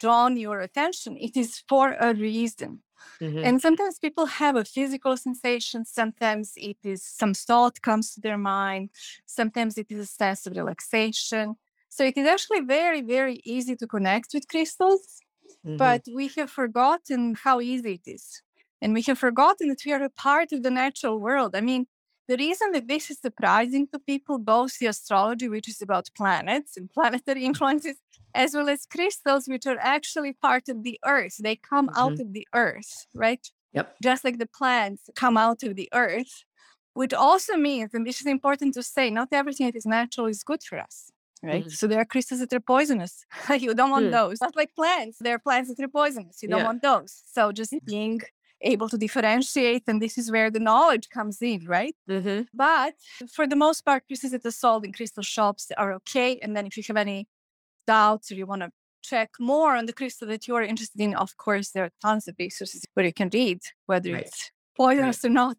drawn 0.00 0.36
your 0.36 0.60
attention, 0.60 1.16
it 1.16 1.36
is 1.36 1.62
for 1.68 1.96
a 2.00 2.14
reason. 2.14 2.82
Mm-hmm. 3.20 3.44
And 3.44 3.60
sometimes 3.60 3.98
people 3.98 4.26
have 4.26 4.56
a 4.56 4.64
physical 4.64 5.16
sensation. 5.16 5.84
Sometimes 5.84 6.52
it 6.56 6.78
is 6.84 7.02
some 7.02 7.34
thought 7.34 7.80
comes 7.82 8.14
to 8.14 8.20
their 8.20 8.38
mind. 8.38 8.90
Sometimes 9.26 9.78
it 9.78 9.86
is 9.90 10.00
a 10.00 10.06
sense 10.06 10.46
of 10.46 10.56
relaxation. 10.56 11.56
So 11.88 12.04
it 12.04 12.16
is 12.16 12.26
actually 12.26 12.60
very, 12.60 13.02
very 13.02 13.40
easy 13.44 13.76
to 13.76 13.86
connect 13.86 14.28
with 14.34 14.48
crystals. 14.48 15.20
mm-hmm. 15.64 15.76
but 15.76 16.02
we 16.14 16.28
have 16.36 16.50
forgotten 16.50 17.34
how 17.44 17.60
easy 17.60 17.94
it 17.94 18.10
is. 18.10 18.42
And 18.80 18.94
we 18.94 19.02
have 19.02 19.18
forgotten 19.18 19.68
that 19.68 19.82
we 19.84 19.92
are 19.92 20.02
a 20.02 20.10
part 20.10 20.52
of 20.52 20.62
the 20.62 20.70
natural 20.70 21.18
world. 21.18 21.56
I 21.56 21.60
mean, 21.60 21.86
the 22.28 22.36
reason 22.36 22.72
that 22.72 22.86
this 22.86 23.10
is 23.10 23.18
surprising 23.18 23.88
to 23.88 23.98
people, 23.98 24.38
both 24.38 24.78
the 24.78 24.86
astrology, 24.86 25.48
which 25.48 25.68
is 25.68 25.80
about 25.82 26.10
planets 26.16 26.76
and 26.76 26.90
planetary 26.94 27.44
influences, 27.44 27.96
as 28.34 28.54
well 28.54 28.68
as 28.68 28.86
crystals, 28.86 29.48
which 29.48 29.66
are 29.66 29.78
actually 29.80 30.34
part 30.34 30.68
of 30.68 30.82
the 30.82 31.00
earth. 31.04 31.36
They 31.40 31.56
come 31.56 31.88
mm-hmm. 31.88 31.98
out 31.98 32.20
of 32.20 32.32
the 32.32 32.46
earth, 32.54 33.06
right? 33.14 33.44
Yep. 33.72 33.96
Just 34.02 34.24
like 34.24 34.38
the 34.38 34.46
plants 34.46 35.08
come 35.16 35.36
out 35.36 35.62
of 35.62 35.74
the 35.76 35.88
earth, 35.92 36.44
which 36.94 37.14
also 37.14 37.56
means, 37.56 37.94
and 37.94 38.06
this 38.06 38.20
is 38.20 38.26
important 38.26 38.74
to 38.74 38.82
say, 38.82 39.10
not 39.10 39.28
everything 39.32 39.66
that 39.66 39.76
is 39.76 39.86
natural 39.86 40.26
is 40.26 40.42
good 40.42 40.62
for 40.62 40.78
us 40.78 41.10
right? 41.42 41.62
Mm-hmm. 41.62 41.70
So 41.70 41.86
there 41.86 42.00
are 42.00 42.04
crystals 42.04 42.40
that 42.40 42.52
are 42.52 42.60
poisonous. 42.60 43.24
you 43.58 43.74
don't 43.74 43.90
want 43.90 44.06
mm. 44.06 44.10
those. 44.10 44.40
Not 44.40 44.56
like 44.56 44.74
plants. 44.74 45.18
There 45.20 45.34
are 45.34 45.38
plants 45.38 45.72
that 45.72 45.82
are 45.82 45.88
poisonous. 45.88 46.42
You 46.42 46.48
don't 46.48 46.60
yeah. 46.60 46.66
want 46.66 46.82
those. 46.82 47.22
So 47.26 47.52
just 47.52 47.74
being 47.84 48.20
able 48.60 48.88
to 48.88 48.98
differentiate, 48.98 49.84
and 49.86 50.02
this 50.02 50.18
is 50.18 50.30
where 50.30 50.50
the 50.50 50.60
knowledge 50.60 51.08
comes 51.10 51.40
in, 51.42 51.64
right? 51.66 51.94
Mm-hmm. 52.08 52.42
But 52.54 52.94
for 53.32 53.46
the 53.46 53.56
most 53.56 53.82
part, 53.82 54.06
crystals 54.06 54.32
that 54.32 54.44
are 54.44 54.50
sold 54.50 54.84
in 54.84 54.92
crystal 54.92 55.22
shops 55.22 55.70
are 55.76 55.92
okay. 55.94 56.38
And 56.42 56.56
then 56.56 56.66
if 56.66 56.76
you 56.76 56.82
have 56.88 56.96
any 56.96 57.28
doubts 57.86 58.30
or 58.30 58.34
you 58.34 58.46
want 58.46 58.62
to 58.62 58.70
check 59.02 59.30
more 59.38 59.76
on 59.76 59.86
the 59.86 59.92
crystal 59.92 60.28
that 60.28 60.46
you 60.48 60.54
are 60.56 60.62
interested 60.62 61.00
in, 61.00 61.14
of 61.14 61.36
course, 61.36 61.70
there 61.70 61.84
are 61.84 61.92
tons 62.02 62.28
of 62.28 62.34
resources 62.38 62.84
where 62.94 63.06
you 63.06 63.12
can 63.12 63.30
read 63.32 63.60
whether 63.86 64.12
right. 64.12 64.26
it's 64.26 64.50
poisonous 64.76 65.24
right. 65.24 65.30
or 65.30 65.32
not. 65.32 65.56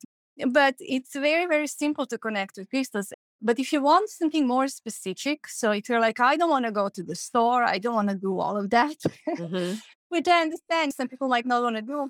But 0.51 0.75
it's 0.79 1.13
very, 1.13 1.45
very 1.47 1.67
simple 1.67 2.05
to 2.07 2.17
connect 2.17 2.57
with 2.57 2.69
crystals. 2.69 3.12
But 3.41 3.59
if 3.59 3.71
you 3.73 3.81
want 3.81 4.09
something 4.09 4.47
more 4.47 4.67
specific, 4.67 5.47
so 5.47 5.71
if 5.71 5.89
you're 5.89 5.99
like, 5.99 6.19
I 6.19 6.35
don't 6.35 6.49
want 6.49 6.65
to 6.65 6.71
go 6.71 6.89
to 6.89 7.03
the 7.03 7.15
store, 7.15 7.63
I 7.63 7.77
don't 7.77 7.95
want 7.95 8.09
to 8.09 8.15
do 8.15 8.39
all 8.39 8.57
of 8.57 8.69
that, 8.69 8.97
mm-hmm. 9.27 9.75
which 10.09 10.27
I 10.27 10.41
understand 10.41 10.93
some 10.93 11.07
people 11.07 11.29
might 11.29 11.45
not 11.45 11.63
want 11.63 11.77
to 11.77 11.81
do, 11.81 12.09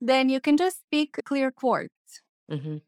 then 0.00 0.28
you 0.28 0.40
can 0.40 0.56
just 0.56 0.82
pick 0.90 1.20
clear 1.24 1.50
quartz. 1.50 1.94
Mm-hmm. 2.50 2.78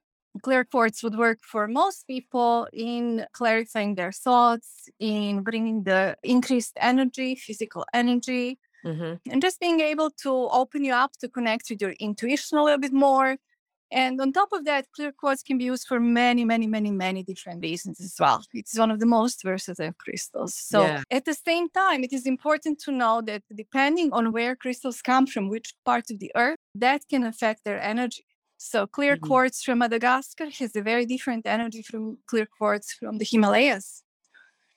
Clear 0.43 0.65
quartz 0.65 1.03
would 1.03 1.17
work 1.17 1.41
for 1.43 1.69
most 1.69 2.07
people 2.07 2.67
in 2.73 3.27
clarifying 3.33 3.95
their 3.95 4.13
thoughts, 4.13 4.89
in 4.99 5.43
bringing 5.43 5.85
the 5.85 6.17
increased 6.23 6.73
energy, 6.81 7.35
physical 7.35 7.85
energy, 7.93 8.59
mm-hmm. 8.85 9.15
and 9.31 9.43
just 9.43 9.61
being 9.61 9.81
able 9.81 10.11
to 10.23 10.31
open 10.31 10.85
you 10.85 10.95
up 10.95 11.13
to 11.21 11.29
connect 11.29 11.69
with 11.69 11.83
your 11.83 11.93
intuition 12.01 12.57
a 12.59 12.65
little 12.65 12.79
bit 12.81 12.95
more 12.95 13.37
and 13.93 14.21
on 14.21 14.33
top 14.33 14.53
of 14.53 14.65
that, 14.65 14.87
clear 14.97 15.13
quartz 15.13 15.43
can 15.43 15.59
be 15.59 15.65
used 15.65 15.87
for 15.87 16.01
many, 16.01 16.45
many, 16.45 16.67
many, 16.67 16.91
many 16.91 17.23
different 17.23 17.63
reasons 17.63 18.01
as 18.01 18.15
well. 18.19 18.43
It's 18.55 18.79
one 18.79 18.91
of 18.91 19.01
the 19.01 19.07
most 19.07 19.43
versatile 19.43 19.93
crystals. 19.99 20.55
So 20.55 20.83
yeah. 20.83 21.03
at 21.11 21.27
the 21.27 21.35
same 21.35 21.69
time, 21.69 22.03
it 22.03 22.13
is 22.13 22.27
important 22.27 22.81
to 22.85 22.93
know 22.93 23.21
that 23.23 23.43
depending 23.55 24.13
on 24.13 24.33
where 24.33 24.57
crystals 24.57 25.03
come 25.03 25.27
from, 25.27 25.49
which 25.49 25.75
part 25.85 26.11
of 26.11 26.19
the 26.21 26.33
earth, 26.35 26.57
that 26.75 27.03
can 27.09 27.23
affect 27.23 27.65
their 27.65 27.81
energy. 27.81 28.25
So 28.57 28.87
clear 28.87 29.17
mm-hmm. 29.17 29.27
quartz 29.27 29.63
from 29.63 29.79
Madagascar 29.79 30.49
has 30.59 30.75
a 30.75 30.83
very 30.83 31.05
different 31.05 31.47
energy 31.47 31.83
from 31.83 32.19
clear 32.27 32.47
quartz 32.59 32.95
from 32.95 33.19
the 33.19 33.25
Himalayas. 33.25 34.05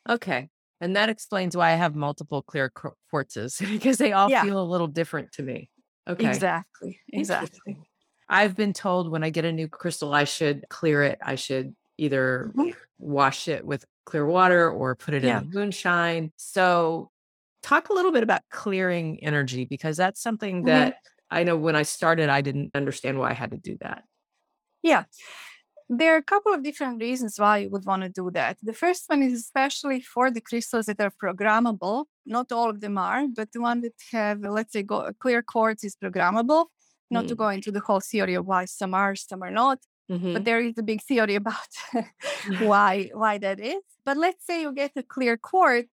Okay. 0.10 0.50
And 0.82 0.96
that 0.96 1.08
explains 1.08 1.56
why 1.56 1.72
I 1.72 1.76
have 1.76 1.96
multiple 1.96 2.42
clear 2.42 2.70
quartzes 3.14 3.66
because 3.72 3.98
they 3.98 4.12
all 4.12 4.30
yeah. 4.30 4.44
feel 4.44 4.62
a 4.62 4.68
little 4.74 4.88
different 4.88 5.32
to 5.34 5.44
me. 5.44 5.70
Okay. 6.08 6.28
Exactly. 6.28 7.00
Exactly. 7.14 7.78
I've 8.28 8.56
been 8.56 8.74
told 8.74 9.12
when 9.12 9.24
I 9.24 9.30
get 9.30 9.46
a 9.46 9.52
new 9.52 9.68
crystal, 9.68 10.14
I 10.14 10.24
should 10.24 10.66
clear 10.70 11.04
it. 11.04 11.20
I 11.22 11.36
should 11.36 11.76
either 11.98 12.52
mm-hmm. 12.56 12.72
wash 12.98 13.48
it 13.48 13.66
with 13.66 13.86
clear 14.06 14.26
water 14.26 14.70
or 14.70 14.96
put 14.96 15.14
it 15.14 15.24
yeah. 15.24 15.42
in 15.42 15.52
moonshine. 15.52 16.32
So, 16.38 17.12
talk 17.62 17.90
a 17.90 17.94
little 17.94 18.12
bit 18.12 18.24
about 18.24 18.42
clearing 18.52 19.20
energy 19.24 19.66
because 19.66 19.98
that's 19.98 20.22
something 20.22 20.58
mm-hmm. 20.58 20.68
that 20.68 20.94
mm-hmm. 20.94 21.38
I 21.38 21.44
know 21.44 21.58
when 21.58 21.76
I 21.76 21.84
started, 21.84 22.30
I 22.30 22.42
didn't 22.42 22.72
understand 22.76 23.20
why 23.20 23.32
I 23.32 23.34
had 23.34 23.52
to 23.52 23.58
do 23.58 23.78
that. 23.82 24.04
Yeah. 24.84 25.06
There 25.88 26.16
are 26.16 26.18
a 26.18 26.24
couple 26.24 26.52
of 26.52 26.64
different 26.64 27.00
reasons 27.00 27.38
why 27.38 27.60
you 27.60 27.70
would 27.70 27.86
want 27.86 28.02
to 28.02 28.10
do 28.10 28.32
that. 28.32 28.58
The 28.64 28.74
first 28.74 29.04
one 29.08 29.22
is 29.22 29.34
especially 29.34 30.02
for 30.02 30.32
the 30.32 30.42
crystals 30.42 30.88
that 30.88 31.00
are 31.00 31.12
programmable. 31.12 32.06
Not 32.26 32.52
all 32.52 32.72
of 32.72 32.82
them 32.82 32.98
are, 32.98 33.28
but 33.28 33.52
the 33.52 33.62
one 33.62 33.82
that 33.82 33.94
have, 34.12 34.40
let's 34.42 34.74
say, 34.74 34.82
go, 34.82 35.12
clear 35.20 35.44
quartz 35.44 35.84
is 35.84 35.96
programmable 35.96 36.66
not 37.12 37.26
mm. 37.26 37.30
to 37.30 37.36
go 37.36 37.50
into 37.50 37.72
the 37.72 37.80
whole 37.80 38.00
theory 38.00 38.34
of 38.36 38.46
why 38.46 38.66
some 38.66 38.94
are, 38.94 39.16
some 39.16 39.42
are 39.44 39.52
not. 39.52 39.80
Mm-hmm. 40.12 40.34
But 40.34 40.46
there 40.46 40.60
is 40.60 40.78
a 40.78 40.84
big 40.84 41.02
theory 41.02 41.36
about 41.36 41.68
why 42.60 43.10
why 43.14 43.38
that 43.40 43.60
is. 43.60 43.82
But 44.04 44.18
let's 44.18 44.46
say 44.46 44.62
you 44.62 44.72
get 44.72 44.92
a 44.96 45.04
clear 45.04 45.36
quartz, 45.36 45.90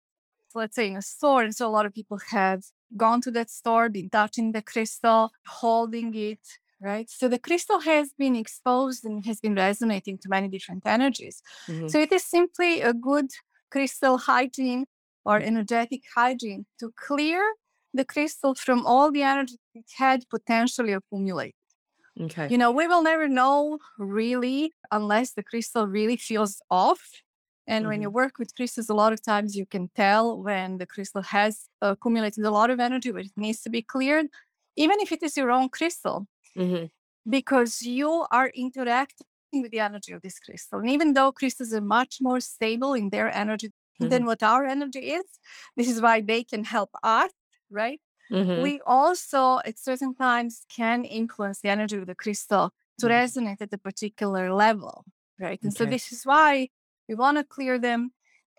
let's 0.56 0.76
say 0.76 0.88
in 0.88 0.96
a 0.96 1.02
store, 1.02 1.44
and 1.44 1.54
so 1.54 1.68
a 1.68 1.70
lot 1.78 1.86
of 1.86 1.94
people 1.94 2.20
have 2.30 2.64
gone 2.96 3.20
to 3.22 3.32
that 3.32 3.50
store, 3.50 3.90
been 3.90 4.10
touching 4.10 4.54
the 4.54 4.62
crystal, 4.62 5.32
holding 5.46 6.16
it, 6.16 6.40
right? 6.82 7.10
So 7.10 7.28
the 7.28 7.40
crystal 7.40 7.82
has 7.82 8.14
been 8.18 8.36
exposed 8.36 9.04
and 9.04 9.26
has 9.26 9.40
been 9.42 9.56
resonating 9.56 10.18
to 10.20 10.30
many 10.30 10.48
different 10.48 10.84
energies. 10.86 11.42
Mm-hmm. 11.68 11.88
So 11.90 12.00
it 12.00 12.12
is 12.14 12.24
simply 12.24 12.82
a 12.82 12.94
good 12.94 13.30
crystal 13.72 14.18
hygiene 14.18 14.86
or 15.26 15.40
energetic 15.40 16.04
hygiene 16.16 16.66
to 16.80 16.94
clear 16.96 17.42
the 17.94 18.06
crystal 18.06 18.56
from 18.56 18.86
all 18.86 19.12
the 19.12 19.24
energy 19.24 19.58
it 19.80 19.92
had 19.98 20.30
potentially 20.30 20.94
accumulated. 20.94 21.54
Okay. 22.20 22.48
You 22.50 22.58
know, 22.58 22.72
we 22.72 22.88
will 22.88 23.04
never 23.04 23.28
know 23.28 23.78
really 24.00 24.74
unless 24.92 25.34
the 25.34 25.44
crystal 25.44 25.86
really 25.88 26.18
feels 26.18 26.62
off. 26.70 27.04
And 27.68 27.84
mm-hmm. 27.84 27.90
when 27.90 28.02
you 28.02 28.08
mm-hmm. 28.08 28.16
work 28.16 28.40
with 28.40 28.56
crystals, 28.56 28.90
a 28.90 28.94
lot 28.94 29.14
of 29.14 29.22
times 29.22 29.56
you 29.56 29.66
can 29.66 29.90
tell 29.96 30.42
when 30.42 30.78
the 30.78 30.88
crystal 30.88 31.22
has 31.22 31.68
accumulated 31.82 32.44
a 32.44 32.52
lot 32.52 32.70
of 32.70 32.80
energy, 32.80 33.12
but 33.12 33.26
it 33.26 33.34
needs 33.36 33.62
to 33.62 33.70
be 33.70 33.82
cleared, 33.82 34.28
even 34.76 35.00
if 35.00 35.12
it 35.12 35.22
is 35.22 35.38
your 35.38 35.52
own 35.52 35.70
crystal, 35.70 36.28
mm-hmm. 36.58 36.86
because 37.30 37.82
you 37.82 38.26
are 38.32 38.50
interacting 38.56 39.28
with 39.62 39.72
the 39.72 39.80
energy 39.80 40.12
of 40.12 40.22
this 40.22 40.40
crystal. 40.40 40.80
And 40.80 40.90
even 40.90 41.14
though 41.14 41.32
crystals 41.32 41.74
are 41.74 41.82
much 41.82 42.18
more 42.20 42.40
stable 42.40 42.94
in 42.94 43.10
their 43.10 43.30
energy 43.36 43.68
mm-hmm. 43.68 44.10
than 44.10 44.26
what 44.26 44.42
our 44.42 44.66
energy 44.66 45.12
is, 45.12 45.26
this 45.76 45.90
is 45.90 46.02
why 46.02 46.22
they 46.22 46.44
can 46.44 46.64
help 46.64 46.90
us 47.04 47.32
right? 47.70 48.00
Mm-hmm. 48.32 48.62
We 48.62 48.82
also, 48.86 49.60
at 49.66 49.80
certain 49.80 50.14
times, 50.16 50.66
can 50.70 51.04
influence 51.06 51.62
the 51.62 51.70
energy 51.70 51.98
of 51.98 52.08
the 52.08 52.16
crystal 52.16 52.74
to 53.00 53.06
mm-hmm. 53.06 53.16
resonate 53.16 53.62
at 53.62 53.74
a 53.74 53.78
particular 53.78 54.54
level, 54.54 55.06
right? 55.40 55.60
And 55.62 55.72
okay. 55.72 55.78
so 55.78 55.86
this 55.86 56.12
is 56.12 56.24
why 56.24 56.70
we 57.08 57.16
want 57.16 57.38
to 57.38 57.44
clear 57.44 57.80
them. 57.80 58.12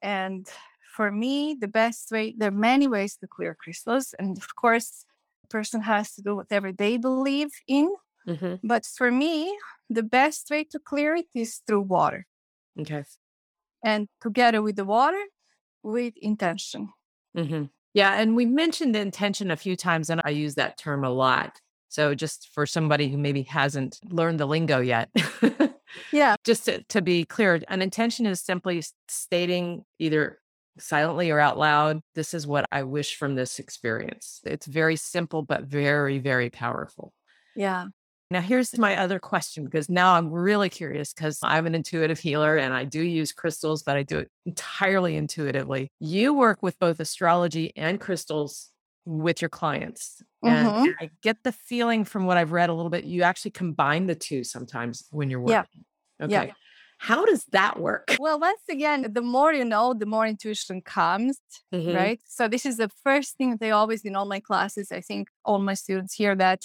And 0.03 0.49
for 0.97 1.11
me, 1.11 1.57
the 1.59 1.69
best 1.69 2.11
way, 2.11 2.35
there 2.37 2.49
are 2.49 2.53
many 2.73 2.89
ways 2.89 3.17
to 3.17 3.27
clear 3.27 3.55
crystals. 3.55 4.15
And 4.19 4.39
of 4.39 4.57
course, 4.57 5.05
a 5.45 5.49
person 5.49 5.83
has 5.83 6.15
to 6.15 6.23
do 6.23 6.37
whatever 6.37 6.73
they 6.73 6.97
believe 6.97 7.51
in. 7.67 7.95
Mm-hmm. 8.27 8.55
But 8.63 8.87
for 8.87 9.11
me, 9.11 9.57
the 9.89 10.03
best 10.03 10.51
way 10.51 10.65
to 10.65 10.79
clear 10.79 11.15
it 11.15 11.27
is 11.35 11.63
through 11.67 11.83
water. 11.83 12.27
Okay. 12.79 13.05
And 13.85 14.09
together 14.21 14.61
with 14.61 14.77
the 14.77 14.85
water, 14.85 15.25
with 15.83 16.15
intention. 16.17 16.91
Mm-hmm. 17.37 17.65
Yeah. 17.95 18.21
And 18.21 18.37
we 18.37 18.47
mentioned 18.47 18.95
the 18.95 19.01
intention 19.01 19.51
a 19.51 19.57
few 19.57 19.77
times, 19.77 20.11
and 20.11 20.21
I 20.25 20.31
use 20.31 20.55
that 20.57 20.79
term 20.79 21.05
a 21.05 21.11
lot. 21.11 21.61
So, 21.89 22.15
just 22.15 22.51
for 22.53 22.67
somebody 22.67 23.09
who 23.09 23.17
maybe 23.17 23.43
hasn't 23.43 23.99
learned 24.11 24.41
the 24.41 24.47
lingo 24.47 24.81
yet. 24.81 25.11
yeah. 26.13 26.37
Just 26.45 26.67
to, 26.67 26.83
to 26.85 27.01
be 27.01 27.25
clear, 27.25 27.63
an 27.69 27.81
intention 27.81 28.27
is 28.27 28.43
simply 28.43 28.85
stating 29.09 29.85
either 29.99 30.39
silently 30.79 31.31
or 31.31 31.39
out 31.39 31.59
loud, 31.59 32.01
this 32.15 32.35
is 32.35 32.47
what 32.47 32.67
I 32.71 32.83
wish 32.83 33.17
from 33.17 33.35
this 33.35 33.59
experience. 33.59 34.41
It's 34.45 34.67
very 34.67 34.97
simple, 34.97 35.43
but 35.43 35.65
very, 35.65 36.19
very 36.19 36.51
powerful. 36.51 37.13
Yeah. 37.57 37.87
Now, 38.31 38.43
here's 38.43 38.77
my 38.77 38.97
other 38.97 39.19
question 39.19 39.65
because 39.65 39.89
now 39.89 40.15
I'm 40.15 40.31
really 40.31 40.69
curious 40.69 41.15
because 41.15 41.39
I'm 41.43 41.67
an 41.67 41.75
intuitive 41.75 42.19
healer 42.19 42.57
and 42.59 42.75
I 42.75 42.85
do 42.85 43.01
use 43.01 43.33
crystals, 43.33 43.83
but 43.83 43.97
I 43.97 44.03
do 44.03 44.19
it 44.19 44.31
entirely 44.45 45.17
intuitively. 45.17 45.91
You 45.99 46.35
work 46.35 46.63
with 46.63 46.79
both 46.79 47.01
astrology 47.01 47.73
and 47.75 47.99
crystals 47.99 48.69
with 49.07 49.41
your 49.41 49.49
clients. 49.49 50.23
And 50.43 50.69
mm-hmm. 50.69 50.91
I 51.01 51.11
get 51.23 51.43
the 51.43 51.53
feeling 51.53 52.05
from 52.05 52.27
what 52.27 52.37
I've 52.37 52.53
read 52.53 52.69
a 52.69 52.75
little 52.75 52.91
bit, 52.91 53.05
you 53.05 53.23
actually 53.23 53.53
combine 53.53 54.07
the 54.07 54.15
two 54.15 54.45
sometimes 54.45 55.07
when 55.11 55.31
you're 55.31 55.41
working. 55.41 55.85
Yeah. 56.21 56.27
Okay. 56.27 56.47
Yeah. 56.49 56.53
How 56.99 57.25
does 57.25 57.45
that 57.53 57.79
work? 57.79 58.17
Well, 58.19 58.41
once 58.41 58.61
again, 58.69 59.07
the 59.13 59.23
more 59.23 59.53
you 59.53 59.65
know, 59.65 59.95
the 59.95 60.05
more 60.07 60.27
intuition 60.27 60.83
comes, 60.83 61.39
mm-hmm. 61.73 61.95
right? 61.95 62.21
So 62.27 62.49
this 62.49 62.67
is 62.67 62.77
the 62.77 62.91
first 63.05 63.37
thing 63.37 63.57
they 63.57 63.71
always 63.71 64.05
in 64.05 64.17
all 64.17 64.27
my 64.27 64.41
classes. 64.41 64.91
I 64.91 65.01
think 65.01 65.29
all 65.45 65.59
my 65.61 65.75
students 65.75 66.15
hear 66.15 66.35
that 66.37 66.63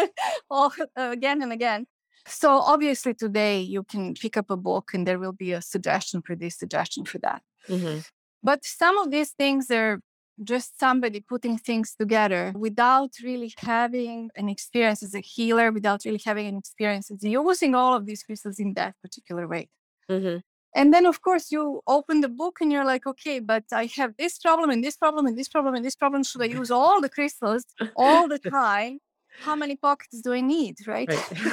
all, 0.50 0.72
uh, 0.80 1.10
again 1.10 1.42
and 1.42 1.52
again. 1.52 1.86
So 2.26 2.50
obviously 2.50 3.14
today 3.14 3.60
you 3.60 3.82
can 3.82 4.14
pick 4.14 4.36
up 4.36 4.50
a 4.50 4.56
book 4.56 4.90
and 4.92 5.06
there 5.06 5.18
will 5.18 5.32
be 5.32 5.52
a 5.52 5.62
suggestion 5.62 6.20
for 6.20 6.36
this, 6.36 6.58
suggestion 6.58 7.06
for 7.06 7.18
that. 7.18 7.42
Mm-hmm. 7.68 8.00
But 8.42 8.64
some 8.64 8.98
of 8.98 9.10
these 9.10 9.30
things 9.30 9.70
are 9.70 10.00
just 10.42 10.78
somebody 10.78 11.20
putting 11.20 11.58
things 11.58 11.94
together 11.94 12.52
without 12.56 13.10
really 13.22 13.52
having 13.58 14.30
an 14.36 14.48
experience 14.48 15.02
as 15.02 15.14
a 15.14 15.20
healer, 15.20 15.70
without 15.70 16.04
really 16.04 16.20
having 16.24 16.46
an 16.46 16.56
experience 16.56 17.10
as 17.10 17.22
using 17.22 17.74
all 17.74 17.94
of 17.94 18.06
these 18.06 18.22
crystals 18.22 18.58
in 18.58 18.74
that 18.74 18.94
particular 19.02 19.46
way. 19.46 19.68
Mm-hmm. 20.10 20.38
And 20.74 20.94
then, 20.94 21.04
of 21.04 21.20
course, 21.22 21.50
you 21.50 21.80
open 21.86 22.20
the 22.20 22.28
book 22.28 22.58
and 22.60 22.70
you're 22.70 22.84
like, 22.84 23.06
okay, 23.06 23.40
but 23.40 23.64
I 23.72 23.86
have 23.96 24.16
this 24.16 24.38
problem 24.38 24.70
and 24.70 24.84
this 24.84 24.96
problem 24.96 25.26
and 25.26 25.36
this 25.36 25.48
problem 25.48 25.74
and 25.74 25.84
this 25.84 25.96
problem. 25.96 26.22
Should 26.22 26.42
I 26.42 26.44
use 26.60 26.70
all 26.70 27.00
the 27.00 27.08
crystals 27.08 27.64
all 27.96 28.28
the 28.28 28.38
time? 28.50 29.00
How 29.40 29.56
many 29.56 29.76
pockets 29.76 30.20
do 30.22 30.32
I 30.32 30.40
need? 30.40 30.76
Right. 30.86 31.08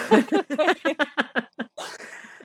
right. 0.09 0.97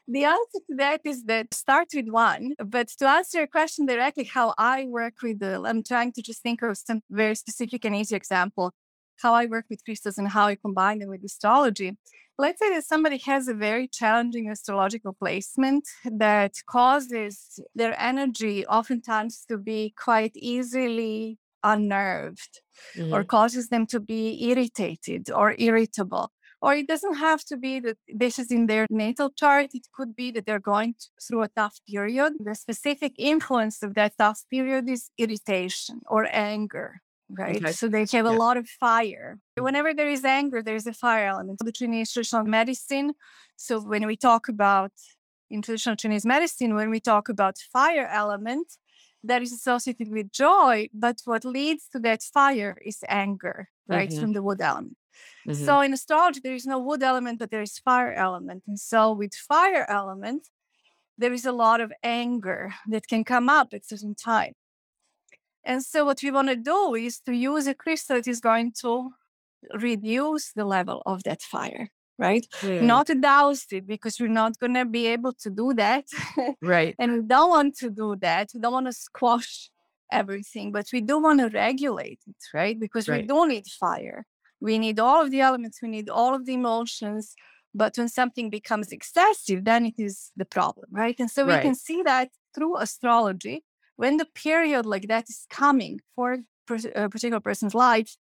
the 0.08 0.24
answer 0.24 0.58
to 0.68 0.76
that 0.76 1.00
is 1.04 1.24
that 1.24 1.54
start 1.54 1.88
with 1.94 2.08
one. 2.08 2.54
But 2.64 2.88
to 2.98 3.08
answer 3.08 3.38
your 3.38 3.46
question 3.46 3.86
directly, 3.86 4.24
how 4.24 4.54
I 4.58 4.86
work 4.86 5.14
with 5.22 5.38
the, 5.40 5.62
I'm 5.64 5.82
trying 5.82 6.12
to 6.14 6.22
just 6.22 6.42
think 6.42 6.62
of 6.62 6.76
some 6.76 7.00
very 7.10 7.34
specific 7.34 7.84
and 7.84 7.94
easy 7.94 8.16
example, 8.16 8.72
how 9.22 9.34
I 9.34 9.46
work 9.46 9.66
with 9.70 9.84
crystals 9.84 10.18
and 10.18 10.28
how 10.28 10.46
I 10.46 10.56
combine 10.56 10.98
them 10.98 11.08
with 11.08 11.24
astrology. 11.24 11.96
Let's 12.38 12.58
say 12.58 12.70
that 12.70 12.84
somebody 12.84 13.18
has 13.18 13.46
a 13.46 13.54
very 13.54 13.86
challenging 13.86 14.50
astrological 14.50 15.12
placement 15.12 15.84
that 16.04 16.54
causes 16.68 17.60
their 17.74 17.94
energy 18.00 18.66
oftentimes 18.66 19.44
to 19.48 19.58
be 19.58 19.94
quite 19.96 20.32
easily 20.34 21.38
unnerved 21.62 22.60
mm-hmm. 22.96 23.12
or 23.12 23.22
causes 23.22 23.68
them 23.68 23.86
to 23.86 24.00
be 24.00 24.48
irritated 24.50 25.30
or 25.30 25.54
irritable 25.58 26.32
or 26.62 26.74
it 26.74 26.86
doesn't 26.86 27.14
have 27.14 27.44
to 27.44 27.56
be 27.56 27.80
that 27.80 27.98
this 28.08 28.38
is 28.38 28.52
in 28.52 28.66
their 28.66 28.86
natal 28.88 29.30
chart. 29.30 29.70
It 29.74 29.88
could 29.92 30.14
be 30.14 30.30
that 30.30 30.46
they're 30.46 30.60
going 30.60 30.94
through 31.20 31.42
a 31.42 31.48
tough 31.48 31.80
period. 31.88 32.34
The 32.38 32.54
specific 32.54 33.14
influence 33.18 33.82
of 33.82 33.94
that 33.94 34.12
tough 34.16 34.44
period 34.48 34.88
is 34.88 35.10
irritation 35.18 36.00
or 36.06 36.28
anger, 36.30 37.00
right? 37.28 37.56
Okay. 37.56 37.72
So 37.72 37.88
they 37.88 38.06
have 38.12 38.12
yeah. 38.12 38.28
a 38.28 38.36
lot 38.44 38.56
of 38.56 38.68
fire. 38.68 39.40
Whenever 39.58 39.92
there 39.92 40.08
is 40.08 40.24
anger, 40.24 40.62
there's 40.62 40.86
a 40.86 40.92
fire 40.92 41.26
element. 41.26 41.58
The 41.64 41.72
Chinese 41.72 42.12
traditional 42.12 42.44
medicine. 42.44 43.14
So 43.56 43.80
when 43.80 44.06
we 44.06 44.16
talk 44.16 44.48
about 44.48 44.92
in 45.50 45.62
traditional 45.62 45.96
Chinese 45.96 46.24
medicine, 46.24 46.76
when 46.76 46.90
we 46.90 47.00
talk 47.00 47.28
about 47.28 47.58
fire 47.72 48.06
element, 48.06 48.68
that 49.24 49.42
is 49.42 49.52
associated 49.52 50.10
with 50.10 50.30
joy, 50.32 50.88
but 50.94 51.16
what 51.24 51.44
leads 51.44 51.88
to 51.92 51.98
that 52.00 52.22
fire 52.22 52.76
is 52.84 52.98
anger, 53.08 53.68
right? 53.88 54.10
Mm-hmm. 54.10 54.20
From 54.20 54.32
the 54.32 54.42
wood 54.42 54.60
element. 54.60 54.96
Mm-hmm. 55.46 55.64
So 55.64 55.80
in 55.80 55.92
astrology, 55.92 56.40
there 56.42 56.54
is 56.54 56.66
no 56.66 56.78
wood 56.78 57.02
element, 57.02 57.38
but 57.38 57.50
there 57.50 57.62
is 57.62 57.78
fire 57.78 58.12
element. 58.12 58.62
And 58.66 58.78
so 58.78 59.12
with 59.12 59.34
fire 59.34 59.86
element, 59.88 60.48
there 61.18 61.32
is 61.32 61.44
a 61.44 61.52
lot 61.52 61.80
of 61.80 61.92
anger 62.02 62.74
that 62.88 63.06
can 63.06 63.24
come 63.24 63.48
up 63.48 63.68
at 63.72 63.86
certain 63.86 64.14
time. 64.14 64.52
And 65.64 65.82
so 65.82 66.04
what 66.04 66.22
we 66.22 66.30
want 66.30 66.48
to 66.48 66.56
do 66.56 66.94
is 66.94 67.20
to 67.20 67.32
use 67.32 67.66
a 67.66 67.74
crystal 67.74 68.16
that 68.16 68.26
is 68.26 68.40
going 68.40 68.72
to 68.80 69.10
reduce 69.74 70.52
the 70.52 70.64
level 70.64 71.02
of 71.06 71.22
that 71.22 71.40
fire, 71.40 71.88
right? 72.18 72.46
Mm. 72.60 72.82
Not 72.82 73.08
douse 73.20 73.66
it 73.70 73.86
because 73.86 74.18
we're 74.18 74.28
not 74.28 74.58
going 74.58 74.74
to 74.74 74.84
be 74.84 75.06
able 75.06 75.32
to 75.34 75.50
do 75.50 75.72
that. 75.74 76.04
right. 76.60 76.94
and 76.98 77.12
we 77.12 77.20
don't 77.22 77.50
want 77.50 77.76
to 77.78 77.90
do 77.90 78.16
that. 78.20 78.50
We 78.54 78.60
don't 78.60 78.72
want 78.72 78.86
to 78.86 78.92
squash 78.92 79.70
everything, 80.10 80.72
but 80.72 80.86
we 80.92 81.00
do 81.00 81.20
want 81.20 81.40
to 81.40 81.48
regulate 81.48 82.20
it, 82.26 82.36
right? 82.52 82.78
Because 82.78 83.08
right. 83.08 83.22
we 83.22 83.26
do 83.26 83.48
need 83.48 83.66
fire. 83.66 84.26
We 84.62 84.78
need 84.78 84.98
all 85.00 85.20
of 85.24 85.30
the 85.30 85.40
elements, 85.40 85.80
we 85.82 85.88
need 85.88 86.08
all 86.08 86.34
of 86.34 86.46
the 86.46 86.54
emotions. 86.54 87.34
But 87.74 87.96
when 87.96 88.08
something 88.08 88.50
becomes 88.50 88.92
excessive, 88.92 89.64
then 89.64 89.86
it 89.86 89.94
is 89.98 90.30
the 90.36 90.44
problem, 90.44 90.88
right? 90.90 91.18
And 91.18 91.30
so 91.30 91.46
we 91.46 91.52
right. 91.52 91.62
can 91.62 91.74
see 91.74 92.02
that 92.02 92.28
through 92.54 92.76
astrology. 92.76 93.64
When 93.96 94.18
the 94.18 94.26
period 94.26 94.84
like 94.84 95.08
that 95.08 95.24
is 95.28 95.46
coming 95.48 96.00
for 96.14 96.38
a 96.70 97.04
uh, 97.04 97.08
particular 97.08 97.40
person's 97.40 97.74
life, 97.74 98.16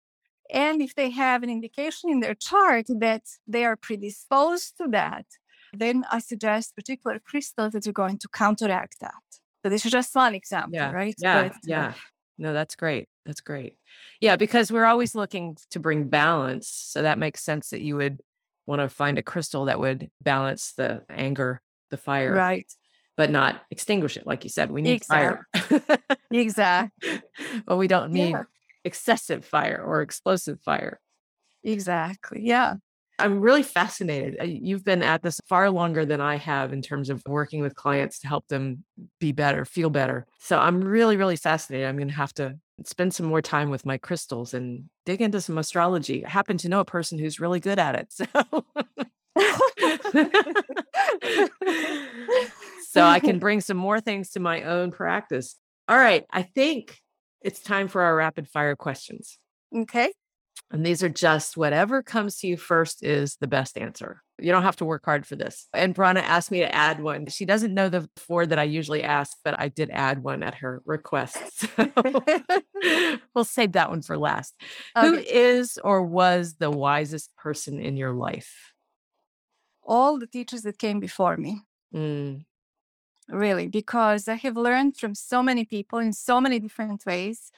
and 0.53 0.81
if 0.81 0.95
they 0.95 1.11
have 1.11 1.43
an 1.43 1.51
indication 1.51 2.11
in 2.11 2.21
their 2.21 2.35
chart 2.35 2.87
that 2.89 3.25
they 3.47 3.65
are 3.65 3.77
predisposed 3.77 4.77
to 4.79 4.87
that, 4.89 5.27
then 5.73 6.05
I 6.11 6.19
suggest 6.21 6.75
particular 6.75 7.19
crystals 7.19 7.73
that 7.73 7.87
are 7.87 7.93
going 7.93 8.19
to 8.19 8.29
counteract 8.29 8.97
that. 9.01 9.27
So 9.63 9.69
this 9.69 9.85
is 9.85 9.93
just 9.93 10.15
one 10.15 10.35
example, 10.35 10.75
yeah. 10.75 10.91
right? 10.93 11.15
Yeah. 11.19 11.43
But, 11.43 11.53
uh, 11.53 11.59
yeah. 11.65 11.93
No, 12.41 12.55
that's 12.55 12.75
great. 12.75 13.07
That's 13.27 13.43
great. 13.43 13.77
Yeah, 14.19 14.37
because 14.37 14.73
we're 14.73 14.87
always 14.87 15.15
looking 15.15 15.59
to 15.73 15.79
bring 15.79 16.09
balance. 16.09 16.69
So 16.69 17.03
that 17.03 17.19
makes 17.19 17.45
sense 17.45 17.69
that 17.69 17.83
you 17.83 17.97
would 17.97 18.21
want 18.67 18.81
to 18.81 18.89
find 18.89 19.19
a 19.19 19.23
crystal 19.23 19.67
that 19.67 19.79
would 19.79 20.11
balance 20.23 20.73
the 20.73 21.03
anger, 21.11 21.61
the 21.91 21.99
fire. 21.99 22.33
Right. 22.33 22.67
But 23.19 23.31
not 23.31 23.61
extinguish 23.71 24.17
it. 24.17 24.27
Like 24.27 24.43
you 24.43 24.49
said, 24.49 24.71
we 24.71 24.81
need 24.81 24.93
exactly. 24.95 25.81
fire. 25.81 25.99
exactly. 26.31 27.21
But 27.67 27.77
we 27.77 27.87
don't 27.87 28.11
need 28.11 28.31
yeah. 28.31 28.45
excessive 28.85 29.45
fire 29.45 29.83
or 29.85 30.01
explosive 30.01 30.63
fire. 30.63 30.99
Exactly. 31.63 32.41
Yeah. 32.43 32.77
I'm 33.21 33.41
really 33.41 33.63
fascinated. 33.63 34.37
Uh, 34.41 34.45
you've 34.45 34.85
been 34.85 35.03
at 35.03 35.23
this 35.23 35.41
far 35.47 35.71
longer 35.71 36.05
than 36.05 36.21
I 36.21 36.37
have 36.37 36.73
in 36.73 36.83
terms 36.83 37.11
of 37.11 37.23
working 37.27 37.61
with 37.61 37.75
clients 37.75 38.19
to 38.21 38.29
help 38.29 38.47
them 38.49 38.85
be 39.19 39.33
better, 39.33 39.65
feel 39.65 39.91
better. 39.91 40.27
So 40.39 40.59
I'm 40.59 40.81
really, 40.81 41.17
really 41.17 41.37
fascinated. 41.37 41.87
I'm 41.87 41.97
going 41.97 42.09
to 42.09 42.15
have 42.15 42.35
to 42.35 42.59
spend 42.85 43.15
some 43.15 43.27
more 43.27 43.43
time 43.43 43.71
with 43.71 43.85
my 43.85 43.99
crystals 43.99 44.55
and 44.55 44.85
dig 45.05 45.21
into 45.21 45.41
some 45.41 45.59
astrology. 45.59 46.25
I 46.25 46.31
happen 46.31 46.57
to 46.59 46.69
know 46.69 46.81
a 46.81 46.85
person 46.85 47.19
who's 47.19 47.41
really 47.41 47.61
good 47.61 47.79
at 47.79 47.95
it. 47.95 48.13
So, 49.37 49.37
so 52.91 53.05
I 53.05 53.21
can 53.21 53.39
bring 53.39 53.61
some 53.61 53.77
more 53.77 54.01
things 54.01 54.31
to 54.31 54.41
my 54.41 54.65
own 54.65 54.91
practice. 54.91 55.55
All 55.89 55.97
right. 55.97 56.27
I 56.31 56.43
think 56.43 56.99
it's 57.41 57.61
time 57.61 57.87
for 57.89 58.03
our 58.03 58.17
rapid 58.17 58.49
fire 58.49 58.77
questions. 58.77 59.39
Okay. 59.75 60.13
And 60.73 60.87
these 60.87 61.03
are 61.03 61.09
just 61.09 61.57
whatever 61.57 62.01
comes 62.01 62.39
to 62.39 62.47
you 62.47 62.57
first 62.57 63.03
is 63.03 63.37
the 63.41 63.49
best 63.49 63.77
answer. 63.77 64.23
You 64.39 64.53
don't 64.53 64.63
have 64.63 64.77
to 64.77 64.85
work 64.85 65.05
hard 65.05 65.27
for 65.27 65.35
this. 65.35 65.67
And 65.75 65.95
Brana 65.95 66.23
asked 66.23 66.53
me 66.53 66.61
to 66.61 66.73
add 66.73 67.03
one. 67.03 67.27
She 67.27 67.45
doesn't 67.45 67.75
know 67.75 67.89
the 67.89 68.09
four 68.17 68.47
that 68.47 68.59
I 68.59 68.63
usually 68.63 69.03
ask, 69.03 69.37
but 69.45 69.59
I 69.59 69.69
did 69.69 69.91
add 69.91 70.23
one 70.23 70.43
at 70.43 70.57
her 70.57 70.83
request. 70.85 71.67
So 71.81 72.25
we'll 73.35 73.45
save 73.45 73.73
that 73.73 73.91
one 73.91 74.03
for 74.03 74.17
last. 74.17 74.55
Okay. 74.97 75.07
Who 75.07 75.15
is 75.17 75.79
or 75.83 76.03
was 76.03 76.55
the 76.55 76.71
wisest 76.71 77.37
person 77.37 77.81
in 77.81 77.97
your 77.97 78.13
life? 78.13 78.73
All 79.83 80.19
the 80.19 80.27
teachers 80.27 80.63
that 80.63 80.79
came 80.79 81.01
before 81.01 81.37
me. 81.37 81.63
Mm. 81.95 82.45
Really, 83.29 83.69
because 83.69 84.29
I 84.29 84.35
have 84.35 84.57
learned 84.57 84.97
from 84.97 85.15
so 85.15 85.43
many 85.43 85.65
people 85.65 85.99
in 85.99 86.13
so 86.13 86.41
many 86.41 86.59
different 86.59 87.05
ways. 87.05 87.51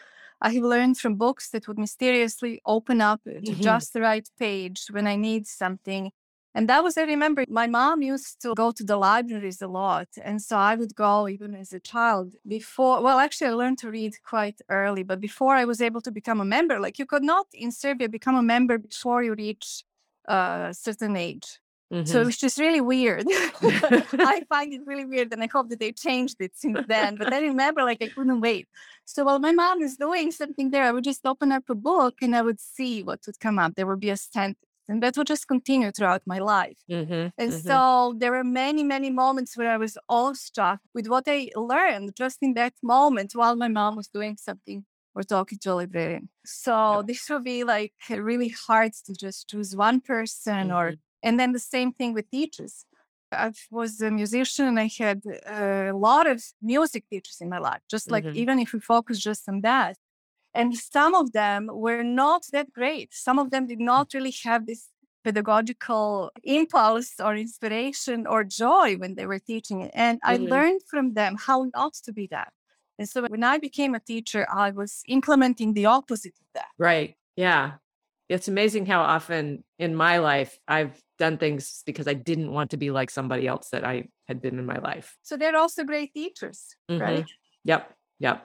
I 0.44 0.50
have 0.50 0.64
learned 0.64 0.98
from 0.98 1.14
books 1.14 1.50
that 1.50 1.68
would 1.68 1.78
mysteriously 1.78 2.60
open 2.66 3.00
up 3.00 3.22
to 3.24 3.30
mm-hmm. 3.30 3.62
just 3.62 3.92
the 3.92 4.00
right 4.00 4.28
page 4.38 4.88
when 4.90 5.06
I 5.06 5.14
need 5.14 5.46
something. 5.46 6.10
And 6.52 6.68
that 6.68 6.82
was, 6.82 6.98
I 6.98 7.04
remember 7.04 7.44
my 7.48 7.68
mom 7.68 8.02
used 8.02 8.42
to 8.42 8.52
go 8.54 8.72
to 8.72 8.84
the 8.84 8.96
libraries 8.96 9.62
a 9.62 9.68
lot. 9.68 10.08
And 10.20 10.42
so 10.42 10.56
I 10.56 10.74
would 10.74 10.96
go 10.96 11.28
even 11.28 11.54
as 11.54 11.72
a 11.72 11.80
child 11.80 12.34
before, 12.46 13.00
well, 13.02 13.20
actually, 13.20 13.50
I 13.50 13.54
learned 13.54 13.78
to 13.78 13.90
read 13.90 14.14
quite 14.22 14.60
early, 14.68 15.04
but 15.04 15.20
before 15.20 15.54
I 15.54 15.64
was 15.64 15.80
able 15.80 16.00
to 16.02 16.10
become 16.10 16.40
a 16.40 16.44
member, 16.44 16.80
like 16.80 16.98
you 16.98 17.06
could 17.06 17.22
not 17.22 17.46
in 17.54 17.70
Serbia 17.70 18.08
become 18.08 18.34
a 18.34 18.42
member 18.42 18.78
before 18.78 19.22
you 19.22 19.34
reach 19.34 19.84
a 20.26 20.74
certain 20.76 21.16
age. 21.16 21.61
Mm-hmm. 21.92 22.06
So 22.06 22.22
it's 22.22 22.38
just 22.38 22.58
really 22.58 22.80
weird. 22.80 23.26
I 23.30 24.42
find 24.48 24.72
it 24.72 24.80
really 24.86 25.04
weird, 25.04 25.32
and 25.32 25.42
I 25.42 25.48
hope 25.52 25.68
that 25.68 25.78
they 25.78 25.92
changed 25.92 26.36
it 26.40 26.52
since 26.54 26.80
then. 26.88 27.16
But 27.16 27.32
I 27.34 27.40
remember, 27.40 27.82
like, 27.84 28.02
I 28.02 28.08
couldn't 28.08 28.40
wait. 28.40 28.66
So 29.04 29.24
while 29.24 29.38
my 29.38 29.52
mom 29.52 29.80
was 29.80 29.96
doing 29.96 30.30
something 30.30 30.70
there, 30.70 30.84
I 30.84 30.92
would 30.92 31.04
just 31.04 31.26
open 31.26 31.52
up 31.52 31.64
a 31.68 31.74
book 31.74 32.14
and 32.22 32.34
I 32.34 32.42
would 32.42 32.60
see 32.60 33.02
what 33.02 33.20
would 33.26 33.38
come 33.40 33.58
up. 33.58 33.74
There 33.74 33.86
would 33.86 34.00
be 34.00 34.08
a 34.08 34.16
sentence, 34.16 34.56
and 34.88 35.02
that 35.02 35.18
would 35.18 35.26
just 35.26 35.46
continue 35.46 35.90
throughout 35.90 36.22
my 36.24 36.38
life. 36.38 36.78
Mm-hmm. 36.90 37.28
And 37.36 37.52
mm-hmm. 37.52 37.68
so 37.68 38.14
there 38.16 38.32
were 38.32 38.44
many, 38.44 38.84
many 38.84 39.10
moments 39.10 39.54
where 39.56 39.70
I 39.70 39.76
was 39.76 39.98
awestruck 40.08 40.80
with 40.94 41.08
what 41.08 41.24
I 41.26 41.50
learned 41.54 42.16
just 42.16 42.38
in 42.40 42.54
that 42.54 42.72
moment 42.82 43.32
while 43.34 43.54
my 43.54 43.68
mom 43.68 43.96
was 43.96 44.08
doing 44.08 44.38
something 44.38 44.86
or 45.14 45.22
talking 45.22 45.58
to 45.58 45.72
a 45.72 45.74
librarian. 45.74 46.30
So 46.44 46.72
yeah. 46.72 47.02
this 47.06 47.28
would 47.28 47.44
be 47.44 47.64
like 47.64 47.92
really 48.08 48.48
hard 48.66 48.92
to 49.06 49.12
just 49.12 49.50
choose 49.50 49.76
one 49.76 50.00
person 50.00 50.72
or 50.72 50.92
mm-hmm. 50.92 51.11
And 51.22 51.38
then 51.38 51.52
the 51.52 51.58
same 51.58 51.92
thing 51.92 52.12
with 52.14 52.30
teachers. 52.30 52.84
I 53.32 53.52
was 53.70 54.00
a 54.00 54.10
musician 54.10 54.66
and 54.66 54.78
I 54.78 54.90
had 54.98 55.22
a 55.46 55.92
lot 55.92 56.26
of 56.26 56.42
music 56.60 57.04
teachers 57.08 57.38
in 57.40 57.48
my 57.48 57.58
life, 57.58 57.80
just 57.90 58.10
like 58.10 58.24
mm-hmm. 58.24 58.36
even 58.36 58.58
if 58.58 58.72
we 58.72 58.80
focus 58.80 59.18
just 59.18 59.48
on 59.48 59.62
that. 59.62 59.96
And 60.54 60.76
some 60.76 61.14
of 61.14 61.32
them 61.32 61.70
were 61.72 62.02
not 62.02 62.42
that 62.52 62.72
great. 62.72 63.14
Some 63.14 63.38
of 63.38 63.50
them 63.50 63.66
did 63.66 63.80
not 63.80 64.12
really 64.12 64.34
have 64.44 64.66
this 64.66 64.88
pedagogical 65.24 66.30
impulse 66.42 67.14
or 67.18 67.34
inspiration 67.36 68.26
or 68.26 68.44
joy 68.44 68.96
when 68.96 69.14
they 69.14 69.24
were 69.24 69.38
teaching 69.38 69.80
it. 69.80 69.92
And 69.94 70.20
mm-hmm. 70.20 70.44
I 70.44 70.48
learned 70.54 70.82
from 70.86 71.14
them 71.14 71.36
how 71.38 71.70
not 71.74 71.94
to 72.04 72.12
be 72.12 72.26
that. 72.26 72.52
And 72.98 73.08
so 73.08 73.22
when 73.28 73.42
I 73.42 73.56
became 73.56 73.94
a 73.94 74.00
teacher, 74.00 74.46
I 74.52 74.72
was 74.72 75.02
implementing 75.08 75.72
the 75.72 75.86
opposite 75.86 76.34
of 76.38 76.46
that. 76.54 76.68
Right. 76.78 77.16
Yeah 77.34 77.72
it's 78.32 78.48
amazing 78.48 78.86
how 78.86 79.02
often 79.02 79.62
in 79.78 79.94
my 79.94 80.18
life 80.18 80.58
I've 80.66 81.00
done 81.22 81.38
things 81.38 81.82
because 81.86 82.08
I 82.08 82.16
didn't 82.30 82.50
want 82.50 82.68
to 82.72 82.78
be 82.84 82.90
like 82.90 83.10
somebody 83.18 83.44
else 83.46 83.68
that 83.70 83.84
I 83.92 84.08
had 84.28 84.42
been 84.44 84.58
in 84.58 84.66
my 84.66 84.80
life. 84.90 85.08
So 85.22 85.36
they're 85.36 85.56
also 85.64 85.84
great 85.84 86.10
teachers, 86.12 86.60
mm-hmm. 86.90 87.00
right? 87.00 87.28
Yep. 87.64 87.82
Yep. 88.26 88.36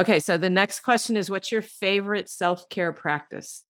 Okay. 0.00 0.20
So 0.20 0.32
the 0.36 0.50
next 0.62 0.80
question 0.80 1.16
is 1.16 1.30
what's 1.30 1.50
your 1.50 1.62
favorite 1.62 2.28
self 2.28 2.68
care 2.68 2.92
practice? 2.92 3.64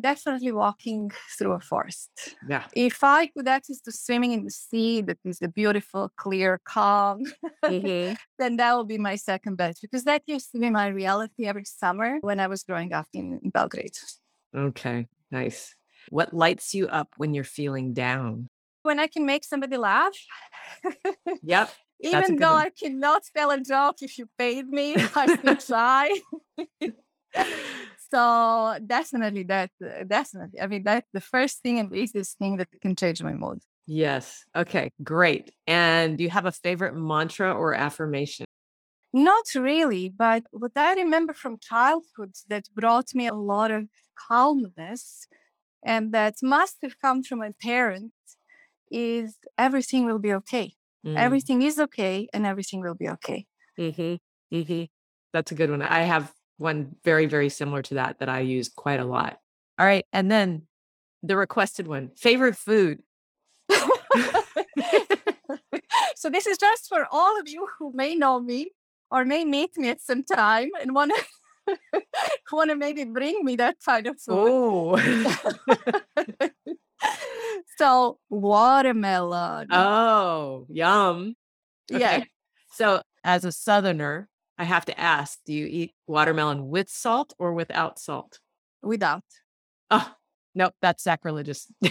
Definitely 0.00 0.52
walking 0.52 1.10
through 1.36 1.54
a 1.60 1.60
forest. 1.60 2.10
Yeah. 2.48 2.64
If 2.88 2.98
I 3.02 3.26
could 3.32 3.48
access 3.56 3.80
to 3.82 3.92
swimming 3.92 4.32
in 4.32 4.44
the 4.44 4.54
sea 4.68 5.02
that 5.02 5.18
is 5.24 5.42
a 5.42 5.48
beautiful, 5.48 6.10
clear, 6.24 6.60
calm, 6.64 7.18
Mhm. 7.64 8.16
then 8.38 8.56
that 8.60 8.70
would 8.76 8.88
be 8.88 9.00
my 9.10 9.16
second 9.16 9.56
best 9.56 9.82
because 9.82 10.04
that 10.04 10.22
used 10.34 10.52
to 10.52 10.58
be 10.64 10.70
my 10.70 10.86
reality 11.02 11.42
every 11.50 11.66
summer 11.82 12.10
when 12.28 12.38
I 12.40 12.46
was 12.46 12.62
growing 12.62 12.92
up 12.98 13.08
in 13.12 13.26
Belgrade. 13.56 13.98
Okay. 14.54 15.08
Nice. 15.30 15.74
What 16.10 16.32
lights 16.34 16.74
you 16.74 16.88
up 16.88 17.08
when 17.16 17.34
you're 17.34 17.44
feeling 17.44 17.92
down? 17.92 18.48
When 18.82 18.98
I 18.98 19.06
can 19.06 19.26
make 19.26 19.44
somebody 19.44 19.76
laugh, 19.76 20.16
Yep. 21.42 21.70
Even 22.00 22.36
though 22.36 22.52
one. 22.52 22.66
I 22.66 22.70
cannot 22.70 23.22
tell 23.36 23.50
a 23.50 23.60
joke 23.60 24.02
if 24.02 24.18
you 24.18 24.28
paid 24.38 24.68
me, 24.68 24.94
I 25.16 25.34
still 25.34 25.56
try. 25.56 26.16
So 28.10 28.78
definitely 28.86 29.42
that, 29.44 29.70
uh, 29.84 30.04
definitely. 30.04 30.60
I 30.60 30.66
mean, 30.66 30.82
that's 30.82 31.06
the 31.12 31.20
first 31.20 31.62
thing 31.62 31.78
and 31.78 31.94
easiest 31.94 32.38
thing 32.38 32.56
that 32.56 32.68
can 32.80 32.96
change 32.96 33.22
my 33.22 33.34
mood. 33.34 33.58
Yes. 33.86 34.44
Okay. 34.56 34.90
Great. 35.02 35.52
And 35.66 36.16
do 36.16 36.24
you 36.24 36.30
have 36.30 36.46
a 36.46 36.52
favorite 36.52 36.94
mantra 36.94 37.52
or 37.52 37.74
affirmation? 37.74 38.46
Not 39.12 39.44
really, 39.54 40.08
but 40.08 40.44
what 40.52 40.72
I 40.76 40.94
remember 40.94 41.32
from 41.32 41.58
childhood 41.58 42.34
that 42.48 42.64
brought 42.74 43.14
me 43.14 43.26
a 43.26 43.34
lot 43.34 43.70
of 43.70 43.88
calmness 44.14 45.26
and 45.84 46.12
that 46.12 46.36
must 46.42 46.76
have 46.82 46.98
come 47.00 47.22
from 47.22 47.38
my 47.40 47.52
parents 47.60 48.14
is 48.90 49.38
everything 49.56 50.06
will 50.06 50.18
be 50.18 50.32
okay. 50.32 50.72
Mm. 51.06 51.16
Everything 51.16 51.62
is 51.62 51.78
okay 51.78 52.28
and 52.32 52.46
everything 52.46 52.80
will 52.80 52.94
be 52.94 53.08
okay. 53.08 53.46
Mm-hmm. 53.78 54.56
Mm-hmm. 54.56 54.84
That's 55.32 55.52
a 55.52 55.54
good 55.54 55.70
one. 55.70 55.82
I 55.82 56.00
have 56.00 56.32
one 56.56 56.96
very, 57.04 57.26
very 57.26 57.48
similar 57.48 57.82
to 57.82 57.94
that 57.94 58.18
that 58.18 58.28
I 58.28 58.40
use 58.40 58.68
quite 58.68 59.00
a 59.00 59.04
lot. 59.04 59.38
All 59.78 59.86
right. 59.86 60.04
And 60.12 60.30
then 60.30 60.62
the 61.22 61.36
requested 61.36 61.86
one 61.86 62.10
favorite 62.16 62.56
food. 62.56 63.02
so 66.16 66.30
this 66.30 66.46
is 66.46 66.58
just 66.58 66.88
for 66.88 67.06
all 67.10 67.38
of 67.38 67.48
you 67.48 67.68
who 67.78 67.92
may 67.94 68.14
know 68.14 68.40
me 68.40 68.70
or 69.10 69.24
may 69.24 69.44
meet 69.44 69.76
me 69.76 69.88
at 69.88 70.00
some 70.00 70.24
time 70.24 70.70
and 70.80 70.94
want 70.94 71.12
to 71.14 71.24
want 72.52 72.70
to 72.70 72.76
maybe 72.76 73.04
bring 73.04 73.44
me 73.44 73.56
that 73.56 73.76
kind 73.84 74.06
of 74.06 74.20
food. 74.20 74.34
Oh. 74.36 74.96
so 77.78 78.18
watermelon. 78.30 79.68
oh, 79.70 80.66
yum. 80.68 81.34
Yeah. 81.90 82.24
So, 82.72 83.02
as 83.24 83.44
a 83.44 83.52
southerner, 83.52 84.28
I 84.58 84.64
have 84.64 84.84
to 84.86 84.98
ask 84.98 85.38
do 85.46 85.52
you 85.52 85.66
eat 85.66 85.94
watermelon 86.06 86.68
with 86.68 86.88
salt 86.88 87.32
or 87.38 87.52
without 87.54 87.98
salt? 87.98 88.40
Without. 88.82 89.24
Oh, 89.90 90.12
nope. 90.54 90.74
That's 90.82 91.02
sacrilegious. 91.02 91.66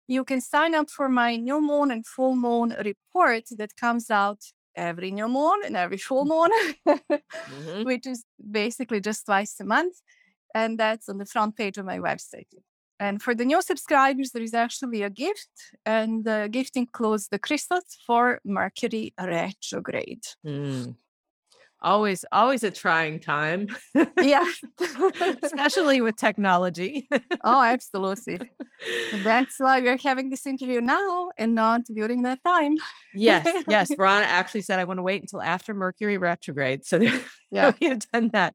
you 0.08 0.24
can 0.24 0.40
sign 0.40 0.74
up 0.74 0.90
for 0.90 1.08
my 1.08 1.36
new 1.36 1.60
moon 1.60 1.92
and 1.92 2.04
full 2.04 2.34
moon 2.34 2.74
report 2.84 3.44
that 3.56 3.76
comes 3.76 4.10
out 4.10 4.40
every 4.76 5.10
new 5.10 5.28
moon 5.28 5.60
and 5.64 5.76
every 5.76 5.98
full 5.98 6.24
moon, 6.24 6.50
Mhm. 7.50 7.84
which 7.84 8.06
is 8.06 8.24
basically 8.50 9.00
just 9.00 9.26
twice 9.26 9.60
a 9.60 9.64
month. 9.64 9.96
And 10.54 10.78
that's 10.78 11.08
on 11.08 11.18
the 11.18 11.26
front 11.26 11.56
page 11.56 11.78
of 11.78 11.86
my 11.86 11.98
website. 11.98 12.48
And 13.00 13.20
for 13.22 13.34
the 13.34 13.44
new 13.44 13.62
subscribers, 13.62 14.30
there 14.30 14.42
is 14.44 14.54
actually 14.54 15.02
a 15.02 15.10
gift, 15.10 15.50
and 15.84 16.24
the 16.24 16.48
gift 16.50 16.76
includes 16.76 17.28
the 17.28 17.38
crystals 17.38 17.98
for 18.06 18.40
Mercury 18.44 19.12
retrograde. 19.18 20.24
Mm. 20.46 20.96
Always, 21.82 22.24
always 22.30 22.62
a 22.62 22.70
trying 22.70 23.18
time, 23.18 23.66
yeah. 24.20 24.44
especially 25.42 26.00
with 26.00 26.16
technology. 26.16 27.08
oh, 27.42 27.60
absolutely. 27.74 28.38
That's 29.24 29.56
why 29.58 29.80
we're 29.80 29.98
having 29.98 30.30
this 30.30 30.46
interview 30.46 30.80
now 30.80 31.30
and 31.36 31.54
not 31.56 31.82
during 31.92 32.22
that 32.22 32.38
time. 32.44 32.76
yes, 33.14 33.64
yes. 33.68 33.90
Brana 33.98 34.22
actually 34.22 34.62
said 34.62 34.78
I 34.78 34.84
want 34.84 34.98
to 34.98 35.02
wait 35.02 35.22
until 35.22 35.42
after 35.42 35.74
Mercury 35.74 36.18
retrograde. 36.18 36.84
So 36.86 37.00
Yeah. 37.50 37.72
we 37.80 37.88
have 37.88 38.00
done 38.12 38.30
that. 38.32 38.54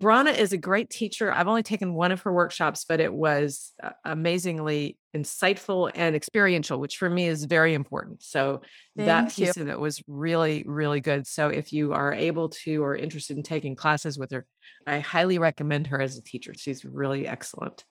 Brana 0.00 0.36
is 0.36 0.52
a 0.52 0.58
great 0.58 0.90
teacher. 0.90 1.32
I've 1.32 1.48
only 1.48 1.62
taken 1.62 1.94
one 1.94 2.12
of 2.12 2.20
her 2.22 2.32
workshops, 2.32 2.84
but 2.86 3.00
it 3.00 3.12
was 3.12 3.72
uh, 3.82 3.90
amazingly 4.04 4.98
insightful 5.16 5.90
and 5.94 6.14
experiential, 6.14 6.78
which 6.78 6.98
for 6.98 7.08
me 7.08 7.26
is 7.26 7.44
very 7.44 7.72
important. 7.72 8.22
So 8.22 8.60
that 8.96 9.06
Thank 9.06 9.38
you. 9.38 9.46
piece 9.46 9.56
of 9.56 9.68
it 9.68 9.80
was 9.80 10.02
really, 10.06 10.64
really 10.66 11.00
good. 11.00 11.26
So 11.26 11.48
if 11.48 11.72
you 11.72 11.94
are 11.94 12.12
able 12.12 12.50
to 12.50 12.82
or 12.82 12.94
interested 12.94 13.38
in 13.38 13.42
taking 13.42 13.74
classes 13.74 14.18
with 14.18 14.32
her, 14.32 14.44
I 14.86 14.98
highly 14.98 15.38
recommend 15.38 15.86
her 15.86 16.00
as 16.00 16.18
a 16.18 16.22
teacher. 16.22 16.52
She's 16.54 16.84
really 16.84 17.26
excellent. 17.26 17.84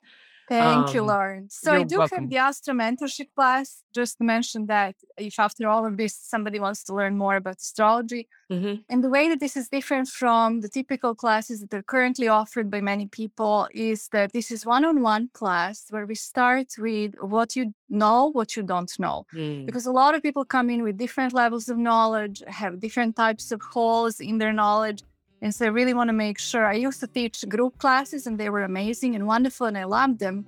Thank 0.48 0.94
you, 0.94 1.02
Um, 1.02 1.08
Laurin. 1.08 1.50
So 1.50 1.72
I 1.74 1.84
do 1.84 1.98
welcome. 2.00 2.20
have 2.24 2.30
the 2.30 2.38
Astro 2.38 2.74
Mentorship 2.74 3.30
class. 3.36 3.84
Just 3.94 4.18
to 4.18 4.24
mention 4.24 4.66
that 4.68 4.96
if 5.18 5.40
after 5.40 5.68
all 5.68 5.86
of 5.86 5.96
this 5.98 6.14
somebody 6.16 6.60
wants 6.60 6.84
to 6.84 6.94
learn 6.94 7.18
more 7.18 7.36
about 7.38 7.58
astrology, 7.58 8.28
Mhm. 8.52 8.84
and 8.90 9.04
the 9.04 9.10
way 9.10 9.28
that 9.30 9.40
this 9.40 9.56
is 9.58 9.70
different 9.70 10.08
from 10.10 10.60
the 10.62 10.70
typical 10.70 11.16
classes 11.16 11.62
that 11.62 11.74
are 11.74 11.82
currently 11.82 12.28
offered 12.28 12.70
by 12.70 12.82
many 12.82 13.08
people 13.08 13.68
is 13.74 14.10
that 14.10 14.34
this 14.34 14.52
is 14.52 14.66
one-on-one 14.66 15.30
class 15.34 15.86
where 15.90 16.06
we 16.06 16.16
start 16.16 16.68
with 16.78 17.16
what 17.22 17.56
you 17.56 17.74
know, 17.90 18.30
what 18.38 18.56
you 18.56 18.64
don't 18.64 18.94
know. 19.00 19.26
Mm. 19.34 19.66
Because 19.66 19.86
a 19.86 19.92
lot 19.92 20.14
of 20.16 20.22
people 20.22 20.44
come 20.46 20.70
in 20.70 20.84
with 20.84 20.98
different 20.98 21.34
levels 21.34 21.70
of 21.70 21.78
knowledge, 21.78 22.44
have 22.48 22.80
different 22.80 23.16
types 23.16 23.52
of 23.52 23.62
holes 23.62 24.20
in 24.20 24.38
their 24.38 24.54
knowledge. 24.54 25.02
And 25.46 25.54
so 25.54 25.64
I 25.64 25.70
really 25.70 25.94
want 25.94 26.08
to 26.08 26.14
make 26.28 26.40
sure. 26.40 26.66
I 26.66 26.74
used 26.74 27.00
to 27.02 27.08
teach 27.08 27.48
group 27.48 27.78
classes 27.78 28.26
and 28.26 28.36
they 28.36 28.50
were 28.50 28.64
amazing 28.64 29.14
and 29.14 29.28
wonderful 29.28 29.68
and 29.68 29.78
I 29.78 29.84
loved 29.84 30.18
them. 30.18 30.48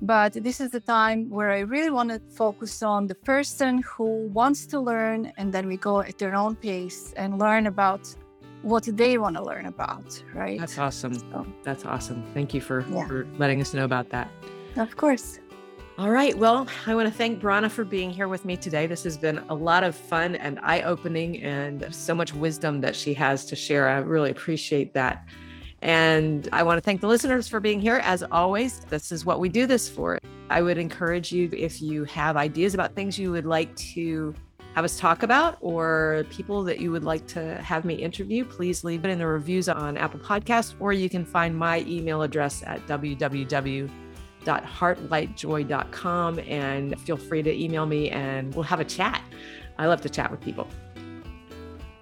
But 0.00 0.32
this 0.32 0.62
is 0.62 0.70
the 0.70 0.80
time 0.80 1.28
where 1.28 1.50
I 1.50 1.58
really 1.58 1.90
want 1.90 2.08
to 2.08 2.22
focus 2.34 2.82
on 2.82 3.06
the 3.06 3.14
person 3.14 3.82
who 3.82 4.28
wants 4.32 4.64
to 4.72 4.80
learn 4.80 5.30
and 5.36 5.52
then 5.52 5.66
we 5.66 5.76
go 5.76 6.00
at 6.00 6.16
their 6.16 6.34
own 6.34 6.56
pace 6.56 7.12
and 7.18 7.38
learn 7.38 7.66
about 7.66 8.00
what 8.62 8.84
they 8.84 9.18
want 9.18 9.36
to 9.36 9.42
learn 9.42 9.66
about, 9.66 10.08
right? 10.32 10.58
That's 10.58 10.78
awesome. 10.78 11.18
So, 11.18 11.46
That's 11.62 11.84
awesome. 11.84 12.24
Thank 12.32 12.54
you 12.54 12.62
for, 12.62 12.80
Yeah. 12.90 13.06
for 13.08 13.26
letting 13.36 13.60
us 13.60 13.74
know 13.74 13.84
about 13.84 14.08
that. 14.08 14.30
of 14.76 14.96
course. 14.96 15.38
All 16.00 16.10
right. 16.10 16.34
Well, 16.34 16.66
I 16.86 16.94
want 16.94 17.08
to 17.08 17.14
thank 17.14 17.42
Brana 17.42 17.70
for 17.70 17.84
being 17.84 18.08
here 18.10 18.26
with 18.26 18.46
me 18.46 18.56
today. 18.56 18.86
This 18.86 19.04
has 19.04 19.18
been 19.18 19.36
a 19.50 19.54
lot 19.54 19.84
of 19.84 19.94
fun 19.94 20.34
and 20.34 20.58
eye 20.62 20.80
opening 20.80 21.42
and 21.42 21.94
so 21.94 22.14
much 22.14 22.32
wisdom 22.32 22.80
that 22.80 22.96
she 22.96 23.12
has 23.12 23.44
to 23.44 23.54
share. 23.54 23.86
I 23.86 23.98
really 23.98 24.30
appreciate 24.30 24.94
that. 24.94 25.26
And 25.82 26.48
I 26.54 26.62
want 26.62 26.78
to 26.78 26.80
thank 26.80 27.02
the 27.02 27.06
listeners 27.06 27.48
for 27.48 27.60
being 27.60 27.82
here. 27.82 28.00
As 28.02 28.22
always, 28.32 28.80
this 28.88 29.12
is 29.12 29.26
what 29.26 29.40
we 29.40 29.50
do 29.50 29.66
this 29.66 29.90
for. 29.90 30.18
I 30.48 30.62
would 30.62 30.78
encourage 30.78 31.32
you 31.32 31.50
if 31.52 31.82
you 31.82 32.04
have 32.04 32.34
ideas 32.38 32.72
about 32.72 32.94
things 32.94 33.18
you 33.18 33.30
would 33.32 33.44
like 33.44 33.76
to 33.76 34.34
have 34.74 34.86
us 34.86 34.98
talk 34.98 35.22
about 35.22 35.58
or 35.60 36.24
people 36.30 36.64
that 36.64 36.80
you 36.80 36.90
would 36.92 37.04
like 37.04 37.26
to 37.26 37.56
have 37.56 37.84
me 37.84 37.96
interview, 37.96 38.46
please 38.46 38.84
leave 38.84 39.04
it 39.04 39.10
in 39.10 39.18
the 39.18 39.26
reviews 39.26 39.68
on 39.68 39.98
Apple 39.98 40.20
Podcasts, 40.20 40.72
or 40.80 40.94
you 40.94 41.10
can 41.10 41.26
find 41.26 41.54
my 41.54 41.80
email 41.80 42.22
address 42.22 42.62
at 42.62 42.86
www.heartlightjoy.com 44.44 46.38
and 46.40 47.00
feel 47.00 47.16
free 47.16 47.42
to 47.42 47.54
email 47.54 47.86
me 47.86 48.10
and 48.10 48.54
we'll 48.54 48.64
have 48.64 48.80
a 48.80 48.84
chat. 48.84 49.22
I 49.78 49.86
love 49.86 50.00
to 50.02 50.08
chat 50.08 50.30
with 50.30 50.40
people. 50.40 50.68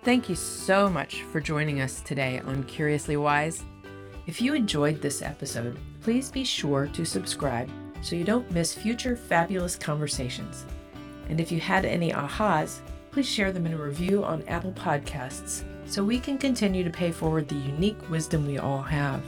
Thank 0.03 0.28
you 0.28 0.34
so 0.34 0.89
much 0.89 1.22
for 1.24 1.41
joining 1.41 1.80
us 1.80 2.01
today 2.01 2.41
on 2.41 2.64
Curiously 2.64 3.16
Wise. 3.16 3.64
If 4.26 4.41
you 4.41 4.55
enjoyed 4.55 5.01
this 5.01 5.22
episode, 5.22 5.78
please 6.01 6.30
be 6.30 6.45
sure 6.45 6.86
to 6.89 7.05
subscribe 7.05 7.70
so 8.01 8.16
you 8.16 8.24
don't 8.24 8.51
miss 8.51 8.74
future 8.74 9.16
fabulous 9.16 9.76
conversations. 9.76 10.64
And 11.28 11.41
if 11.41 11.53
you 11.53 11.61
had 11.61 11.84
any 11.84 12.12
ahas, 12.12 12.78
please 13.11 13.28
share 13.28 13.53
them 13.53 13.66
in 13.66 13.74
a 13.74 13.78
review 13.78 14.24
on 14.24 14.43
Apple 14.49 14.72
Podcasts 14.72 15.64
so 15.86 16.05
we 16.05 16.18
can 16.18 16.39
continue 16.39 16.84
to 16.84 16.91
pay 16.91 17.11
forward 17.11 17.49
the 17.49 17.55
unique 17.57 18.09
wisdom 18.11 18.47
we 18.47 18.59
all 18.59 18.82
have. 18.82 19.22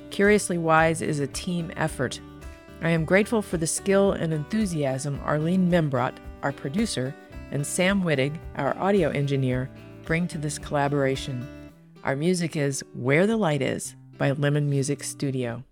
Curiously 0.09 0.57
Wise 0.57 1.03
is 1.03 1.19
a 1.19 1.27
team 1.27 1.71
effort. 1.75 2.19
I 2.81 2.89
am 2.89 3.05
grateful 3.05 3.43
for 3.43 3.57
the 3.57 3.67
skill 3.67 4.13
and 4.13 4.33
enthusiasm 4.33 5.21
Arlene 5.23 5.69
Membrot, 5.69 6.15
our 6.41 6.51
producer, 6.51 7.13
and 7.51 7.63
Sam 7.63 8.01
Wittig, 8.01 8.35
our 8.55 8.75
audio 8.79 9.11
engineer, 9.11 9.69
bring 10.05 10.27
to 10.29 10.39
this 10.39 10.57
collaboration. 10.57 11.47
Our 12.03 12.15
music 12.15 12.55
is 12.55 12.83
Where 12.95 13.27
the 13.27 13.37
Light 13.37 13.61
Is 13.61 13.95
by 14.17 14.31
Lemon 14.31 14.71
Music 14.71 15.03
Studio. 15.03 15.63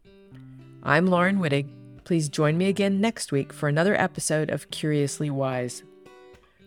I'm 0.83 1.07
Laurin 1.07 1.39
Wittig. 1.39 1.78
Please 2.03 2.29
join 2.29 2.57
me 2.57 2.67
again 2.67 3.01
next 3.01 3.31
week 3.31 3.53
for 3.53 3.69
another 3.69 3.99
episode 3.99 4.49
of 4.49 4.69
Curiously 4.71 5.29
Wise. 5.29 5.83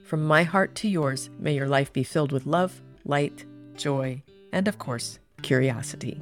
From 0.05 0.25
my 0.25 0.43
heart 0.43 0.75
to 0.77 0.89
yours, 0.89 1.31
may 1.39 1.55
your 1.55 1.69
life 1.69 1.93
be 1.93 2.05
filled 2.05 2.33
with 2.33 2.47
love, 2.47 2.81
light, 3.05 3.45
joy, 3.75 4.23
and 4.53 4.69
of 4.69 4.79
course, 4.79 5.19
curiosity. 5.43 6.21